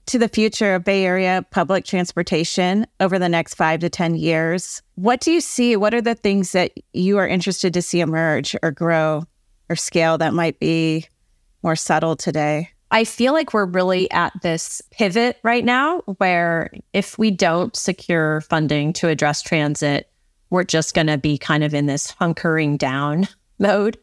to 0.07 0.19
the 0.19 0.29
future 0.29 0.75
of 0.75 0.85
Bay 0.85 1.05
Area 1.05 1.45
public 1.51 1.85
transportation 1.85 2.87
over 2.99 3.19
the 3.19 3.29
next 3.29 3.55
five 3.55 3.81
to 3.81 3.89
10 3.89 4.17
years, 4.17 4.83
what 4.97 5.21
do 5.21 5.31
you 5.31 5.41
see? 5.41 5.77
What 5.77 5.95
are 5.95 6.03
the 6.03 6.15
things 6.15 6.53
that 6.53 6.73
you 6.93 7.19
are 7.19 7.29
interested 7.29 7.75
to 7.75 7.83
see 7.83 8.01
emerge 8.01 8.57
or 8.63 8.73
grow 8.73 9.25
or 9.69 9.77
scale 9.77 10.19
that 10.19 10.35
might 10.35 10.59
be 10.59 11.07
more 11.63 11.77
subtle 11.77 12.17
today? 12.17 12.71
I 12.91 13.05
feel 13.05 13.33
like 13.33 13.55
we're 13.55 13.67
really 13.67 14.11
at 14.11 14.33
this 14.43 14.83
pivot 14.91 15.39
right 15.43 15.65
now 15.65 16.01
where 16.19 16.71
if 16.93 17.19
we 17.19 17.31
don't 17.31 17.75
secure 17.77 18.41
funding 18.43 18.93
to 18.95 19.09
address 19.09 19.43
transit, 19.43 20.11
we're 20.51 20.65
just 20.65 20.95
going 20.95 21.07
to 21.07 21.19
be 21.19 21.39
kind 21.39 21.63
of 21.63 21.73
in 21.73 21.87
this 21.87 22.13
hunkering 22.13 22.77
down 22.77 23.29
mode. 23.59 23.99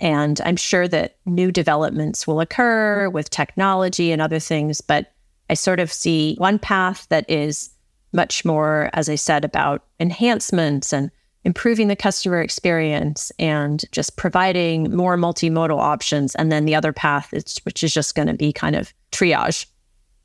And 0.00 0.40
I'm 0.44 0.56
sure 0.56 0.88
that 0.88 1.16
new 1.24 1.52
developments 1.52 2.26
will 2.26 2.40
occur 2.40 3.08
with 3.08 3.30
technology 3.30 4.10
and 4.10 4.20
other 4.20 4.40
things, 4.40 4.80
but 4.80 5.12
I 5.48 5.54
sort 5.54 5.78
of 5.78 5.92
see 5.92 6.34
one 6.38 6.58
path 6.58 7.06
that 7.10 7.24
is 7.30 7.70
much 8.12 8.44
more, 8.44 8.90
as 8.92 9.08
I 9.08 9.14
said, 9.14 9.44
about 9.44 9.84
enhancements 10.00 10.92
and 10.92 11.10
improving 11.44 11.88
the 11.88 11.96
customer 11.96 12.40
experience 12.40 13.30
and 13.38 13.84
just 13.92 14.16
providing 14.16 14.94
more 14.94 15.16
multimodal 15.16 15.78
options. 15.78 16.34
And 16.34 16.50
then 16.50 16.64
the 16.64 16.74
other 16.74 16.92
path, 16.92 17.32
is, 17.32 17.58
which 17.64 17.84
is 17.84 17.92
just 17.92 18.14
going 18.14 18.28
to 18.28 18.34
be 18.34 18.52
kind 18.52 18.74
of 18.74 18.92
triage. 19.12 19.66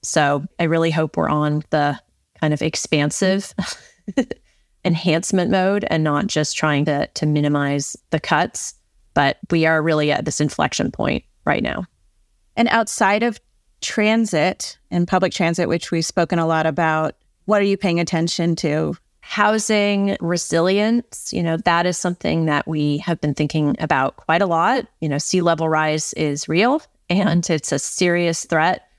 So 0.02 0.46
I 0.60 0.64
really 0.64 0.92
hope 0.92 1.18
we're 1.18 1.30
on 1.30 1.64
the 1.72 2.00
kind 2.40 2.54
of 2.54 2.62
expansive 2.62 3.54
enhancement 4.86 5.52
mode 5.52 5.86
and 5.90 6.04
not 6.04 6.28
just 6.28 6.56
trying 6.56 6.86
to, 6.86 7.08
to 7.08 7.26
minimize 7.26 7.98
the 8.12 8.20
cuts. 8.20 8.74
But 9.14 9.38
we 9.52 9.66
are 9.66 9.82
really 9.82 10.12
at 10.12 10.24
this 10.24 10.40
inflection 10.40 10.92
point 10.92 11.26
right 11.44 11.62
now. 11.62 11.86
And 12.56 12.70
outside 12.70 13.24
of 13.24 13.40
transit 13.82 14.78
and 14.92 15.08
public 15.08 15.34
transit, 15.34 15.68
which 15.68 15.92
we've 15.92 16.06
spoken 16.06 16.40
a 16.40 16.48
lot 16.48 16.66
about, 16.66 17.16
what 17.46 17.62
are 17.62 17.66
you 17.66 17.78
paying 17.78 18.00
attention 18.00 18.56
to? 18.58 18.96
Housing 19.30 20.18
resilience, 20.22 21.32
you 21.32 21.44
know, 21.44 21.56
that 21.58 21.86
is 21.86 22.00
something 22.00 22.46
that 22.46 22.68
we 22.68 22.98
have 22.98 23.22
been 23.22 23.36
thinking 23.36 23.76
about 23.78 24.18
quite 24.18 24.42
a 24.42 24.48
lot. 24.48 24.88
You 25.02 25.08
know, 25.08 25.20
sea 25.20 25.42
level 25.42 25.70
rise 25.70 26.14
is 26.14 26.50
real 26.50 26.82
and 27.12 27.48
it's 27.48 27.72
a 27.72 27.78
serious 27.78 28.46
threat. 28.46 28.90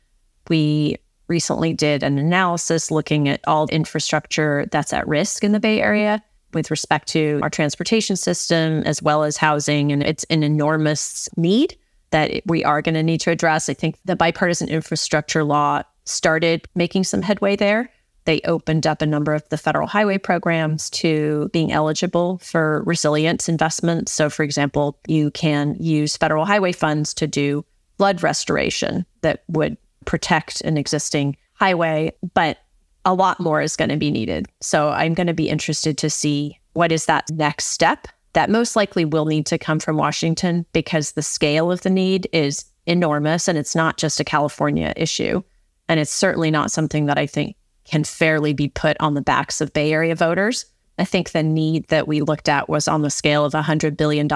We 0.48 0.98
recently 1.26 1.72
did 1.72 2.04
an 2.04 2.16
analysis 2.16 2.92
looking 2.92 3.28
at 3.28 3.40
all 3.48 3.66
infrastructure 3.72 4.66
that's 4.70 4.92
at 4.92 5.08
risk 5.08 5.42
in 5.42 5.50
the 5.50 5.58
Bay 5.58 5.82
Area 5.82 6.22
with 6.54 6.70
respect 6.70 7.08
to 7.08 7.40
our 7.42 7.50
transportation 7.50 8.14
system 8.14 8.84
as 8.84 9.02
well 9.02 9.24
as 9.24 9.36
housing. 9.36 9.90
And 9.90 10.00
it's 10.00 10.22
an 10.30 10.44
enormous 10.44 11.28
need 11.36 11.76
that 12.10 12.40
we 12.46 12.62
are 12.62 12.82
going 12.82 12.94
to 12.94 13.02
need 13.02 13.20
to 13.22 13.32
address. 13.32 13.68
I 13.68 13.74
think 13.74 13.98
the 14.04 14.14
bipartisan 14.14 14.68
infrastructure 14.68 15.42
law 15.42 15.82
started 16.04 16.68
making 16.76 17.02
some 17.02 17.22
headway 17.22 17.56
there. 17.56 17.90
They 18.24 18.40
opened 18.42 18.86
up 18.86 19.02
a 19.02 19.06
number 19.06 19.34
of 19.34 19.48
the 19.48 19.58
federal 19.58 19.86
highway 19.86 20.18
programs 20.18 20.90
to 20.90 21.48
being 21.52 21.72
eligible 21.72 22.38
for 22.38 22.82
resilience 22.84 23.48
investments. 23.48 24.12
So, 24.12 24.28
for 24.30 24.42
example, 24.42 24.98
you 25.06 25.30
can 25.30 25.76
use 25.78 26.16
federal 26.16 26.44
highway 26.44 26.72
funds 26.72 27.14
to 27.14 27.26
do 27.26 27.64
flood 27.98 28.22
restoration 28.22 29.06
that 29.22 29.44
would 29.48 29.76
protect 30.04 30.60
an 30.62 30.76
existing 30.76 31.36
highway, 31.54 32.12
but 32.34 32.58
a 33.04 33.14
lot 33.14 33.40
more 33.40 33.62
is 33.62 33.76
going 33.76 33.90
to 33.90 33.96
be 33.96 34.10
needed. 34.10 34.46
So, 34.60 34.90
I'm 34.90 35.14
going 35.14 35.26
to 35.26 35.34
be 35.34 35.48
interested 35.48 35.96
to 35.98 36.10
see 36.10 36.58
what 36.74 36.92
is 36.92 37.06
that 37.06 37.30
next 37.30 37.66
step 37.66 38.06
that 38.32 38.50
most 38.50 38.76
likely 38.76 39.04
will 39.04 39.24
need 39.24 39.46
to 39.46 39.58
come 39.58 39.80
from 39.80 39.96
Washington 39.96 40.64
because 40.72 41.12
the 41.12 41.22
scale 41.22 41.72
of 41.72 41.82
the 41.82 41.90
need 41.90 42.28
is 42.32 42.64
enormous 42.86 43.48
and 43.48 43.58
it's 43.58 43.74
not 43.74 43.96
just 43.96 44.20
a 44.20 44.24
California 44.24 44.92
issue. 44.96 45.42
And 45.88 45.98
it's 45.98 46.12
certainly 46.12 46.50
not 46.50 46.70
something 46.70 47.06
that 47.06 47.18
I 47.18 47.26
think 47.26 47.56
can 47.90 48.04
fairly 48.04 48.52
be 48.52 48.68
put 48.68 48.96
on 49.00 49.14
the 49.14 49.20
backs 49.20 49.60
of 49.60 49.72
Bay 49.72 49.92
Area 49.92 50.14
voters. 50.14 50.64
I 50.98 51.04
think 51.04 51.32
the 51.32 51.42
need 51.42 51.88
that 51.88 52.06
we 52.06 52.20
looked 52.20 52.48
at 52.48 52.68
was 52.68 52.86
on 52.86 53.02
the 53.02 53.10
scale 53.10 53.44
of 53.44 53.52
$100 53.52 53.96
billion. 53.96 54.28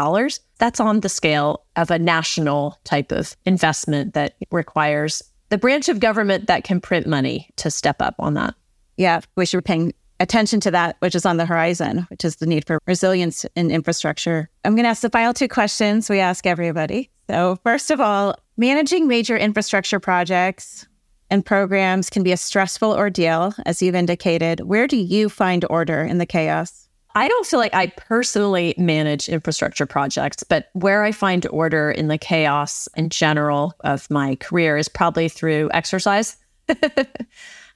That's 0.58 0.80
on 0.80 1.00
the 1.00 1.08
scale 1.08 1.64
of 1.76 1.90
a 1.90 1.98
national 1.98 2.78
type 2.84 3.12
of 3.12 3.36
investment 3.44 4.14
that 4.14 4.34
requires 4.50 5.22
the 5.50 5.58
branch 5.58 5.88
of 5.88 6.00
government 6.00 6.46
that 6.46 6.64
can 6.64 6.80
print 6.80 7.06
money 7.06 7.50
to 7.56 7.70
step 7.70 8.00
up 8.00 8.14
on 8.18 8.34
that. 8.34 8.54
Yeah, 8.96 9.20
we 9.36 9.46
should 9.46 9.58
be 9.58 9.68
paying 9.68 9.94
attention 10.20 10.58
to 10.60 10.70
that, 10.70 10.96
which 11.00 11.14
is 11.14 11.26
on 11.26 11.36
the 11.36 11.46
horizon, 11.46 12.06
which 12.10 12.24
is 12.24 12.36
the 12.36 12.46
need 12.46 12.66
for 12.66 12.80
resilience 12.86 13.44
in 13.54 13.70
infrastructure. 13.70 14.48
I'm 14.64 14.74
going 14.74 14.84
to 14.84 14.90
ask 14.90 15.02
the 15.02 15.10
final 15.10 15.34
two 15.34 15.48
questions 15.48 16.08
we 16.08 16.18
ask 16.18 16.46
everybody. 16.46 17.10
So, 17.28 17.58
first 17.62 17.90
of 17.90 18.00
all, 18.00 18.36
managing 18.56 19.06
major 19.06 19.36
infrastructure 19.36 20.00
projects 20.00 20.86
and 21.30 21.44
programs 21.44 22.10
can 22.10 22.22
be 22.22 22.32
a 22.32 22.36
stressful 22.36 22.92
ordeal, 22.92 23.54
as 23.66 23.82
you've 23.82 23.94
indicated. 23.94 24.60
Where 24.60 24.86
do 24.86 24.96
you 24.96 25.28
find 25.28 25.64
order 25.70 26.02
in 26.02 26.18
the 26.18 26.26
chaos? 26.26 26.88
I 27.16 27.28
don't 27.28 27.46
feel 27.46 27.60
like 27.60 27.74
I 27.74 27.86
personally 27.86 28.74
manage 28.76 29.28
infrastructure 29.28 29.86
projects, 29.86 30.42
but 30.42 30.70
where 30.72 31.04
I 31.04 31.12
find 31.12 31.46
order 31.46 31.90
in 31.90 32.08
the 32.08 32.18
chaos 32.18 32.88
in 32.96 33.08
general 33.08 33.74
of 33.80 34.10
my 34.10 34.34
career 34.36 34.76
is 34.76 34.88
probably 34.88 35.28
through 35.28 35.70
exercise. 35.72 36.36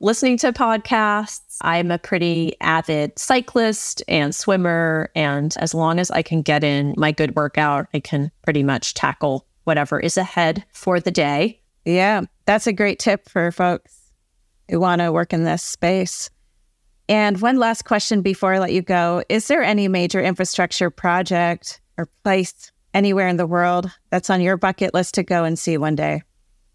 Listening 0.00 0.38
to 0.38 0.52
podcasts. 0.52 1.56
I'm 1.60 1.90
a 1.90 1.98
pretty 1.98 2.56
avid 2.60 3.18
cyclist 3.18 4.02
and 4.08 4.34
swimmer. 4.34 5.10
And 5.14 5.56
as 5.58 5.74
long 5.74 5.98
as 5.98 6.10
I 6.10 6.22
can 6.22 6.42
get 6.42 6.64
in 6.64 6.94
my 6.96 7.12
good 7.12 7.36
workout, 7.36 7.86
I 7.94 8.00
can 8.00 8.30
pretty 8.42 8.62
much 8.62 8.94
tackle 8.94 9.46
whatever 9.64 10.00
is 10.00 10.16
ahead 10.16 10.64
for 10.72 10.98
the 10.98 11.10
day. 11.10 11.60
Yeah, 11.88 12.20
that's 12.44 12.66
a 12.66 12.72
great 12.74 12.98
tip 12.98 13.30
for 13.30 13.50
folks 13.50 14.12
who 14.68 14.78
want 14.78 15.00
to 15.00 15.10
work 15.10 15.32
in 15.32 15.44
this 15.44 15.62
space. 15.62 16.28
And 17.08 17.40
one 17.40 17.56
last 17.56 17.86
question 17.86 18.20
before 18.20 18.52
I 18.52 18.58
let 18.58 18.74
you 18.74 18.82
go 18.82 19.22
Is 19.30 19.48
there 19.48 19.62
any 19.62 19.88
major 19.88 20.20
infrastructure 20.20 20.90
project 20.90 21.80
or 21.96 22.10
place 22.24 22.72
anywhere 22.92 23.26
in 23.26 23.38
the 23.38 23.46
world 23.46 23.90
that's 24.10 24.28
on 24.28 24.42
your 24.42 24.58
bucket 24.58 24.92
list 24.92 25.14
to 25.14 25.22
go 25.22 25.44
and 25.44 25.58
see 25.58 25.78
one 25.78 25.94
day? 25.94 26.20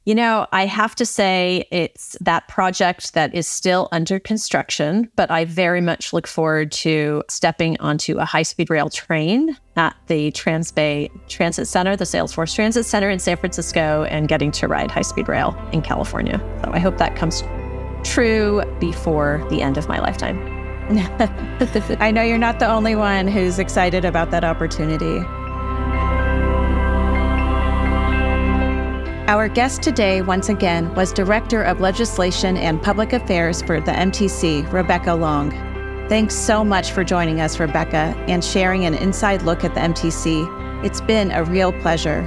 You 0.05 0.15
know, 0.15 0.47
I 0.51 0.65
have 0.65 0.95
to 0.95 1.05
say 1.05 1.65
it's 1.71 2.17
that 2.19 2.49
project 2.49 3.13
that 3.13 3.33
is 3.33 3.47
still 3.47 3.87
under 3.93 4.19
construction, 4.19 5.09
but 5.15 5.31
I 5.31 5.45
very 5.45 5.79
much 5.79 6.11
look 6.11 6.27
forward 6.27 6.73
to 6.73 7.23
stepping 7.29 7.79
onto 7.79 8.17
a 8.17 8.25
high 8.25 8.43
speed 8.43 8.69
rail 8.69 8.89
train 8.89 9.57
at 9.77 9.95
the 10.07 10.31
Transbay 10.33 11.09
Transit 11.29 11.69
Center, 11.69 11.95
the 11.95 12.03
Salesforce 12.03 12.53
Transit 12.53 12.85
Center 12.85 13.09
in 13.09 13.19
San 13.19 13.37
Francisco, 13.37 14.03
and 14.09 14.27
getting 14.27 14.51
to 14.51 14.67
ride 14.67 14.91
high 14.91 15.03
speed 15.03 15.29
rail 15.29 15.57
in 15.71 15.81
California. 15.81 16.37
So 16.65 16.71
I 16.73 16.79
hope 16.79 16.97
that 16.97 17.15
comes 17.15 17.41
true 18.03 18.61
before 18.81 19.45
the 19.49 19.61
end 19.61 19.77
of 19.77 19.87
my 19.87 19.99
lifetime. 19.99 20.37
I 22.01 22.11
know 22.11 22.23
you're 22.23 22.37
not 22.37 22.59
the 22.59 22.67
only 22.67 22.95
one 22.95 23.25
who's 23.29 23.57
excited 23.57 24.03
about 24.03 24.31
that 24.31 24.43
opportunity. 24.43 25.23
Our 29.33 29.47
guest 29.47 29.81
today, 29.81 30.21
once 30.21 30.49
again, 30.49 30.93
was 30.93 31.11
Director 31.11 31.63
of 31.63 31.81
Legislation 31.81 32.55
and 32.55 32.79
Public 32.79 33.13
Affairs 33.13 33.63
for 33.63 33.81
the 33.81 33.91
MTC, 33.91 34.71
Rebecca 34.71 35.11
Long. 35.11 35.49
Thanks 36.07 36.35
so 36.35 36.63
much 36.63 36.91
for 36.91 37.03
joining 37.03 37.41
us, 37.41 37.59
Rebecca, 37.59 38.13
and 38.27 38.45
sharing 38.45 38.85
an 38.85 38.93
inside 38.93 39.41
look 39.41 39.63
at 39.63 39.73
the 39.73 39.79
MTC. 39.79 40.85
It's 40.85 41.01
been 41.01 41.31
a 41.31 41.43
real 41.43 41.73
pleasure. 41.81 42.19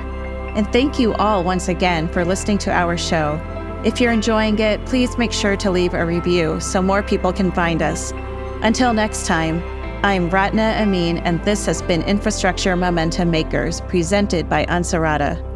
And 0.57 0.67
thank 0.73 0.99
you 0.99 1.15
all 1.15 1.45
once 1.45 1.69
again 1.69 2.09
for 2.09 2.25
listening 2.25 2.59
to 2.59 2.73
our 2.73 2.97
show. 2.97 3.41
If 3.85 4.01
you're 4.01 4.11
enjoying 4.11 4.59
it, 4.59 4.85
please 4.85 5.17
make 5.17 5.33
sure 5.33 5.57
to 5.59 5.71
leave 5.71 5.95
a 5.95 6.05
review 6.05 6.59
so 6.59 6.83
more 6.83 7.05
people 7.05 7.33
can 7.33 7.53
find 7.53 7.83
us. 7.83 8.11
Until 8.63 8.93
next 8.93 9.27
time, 9.27 9.63
I'm 10.05 10.29
Ratna 10.29 10.75
Amin, 10.81 11.19
and 11.19 11.41
this 11.45 11.67
has 11.67 11.83
been 11.83 12.03
Infrastructure 12.03 12.75
Momentum 12.75 13.31
Makers, 13.31 13.81
presented 13.83 14.49
by 14.49 14.67
Ansarada. 14.67 15.56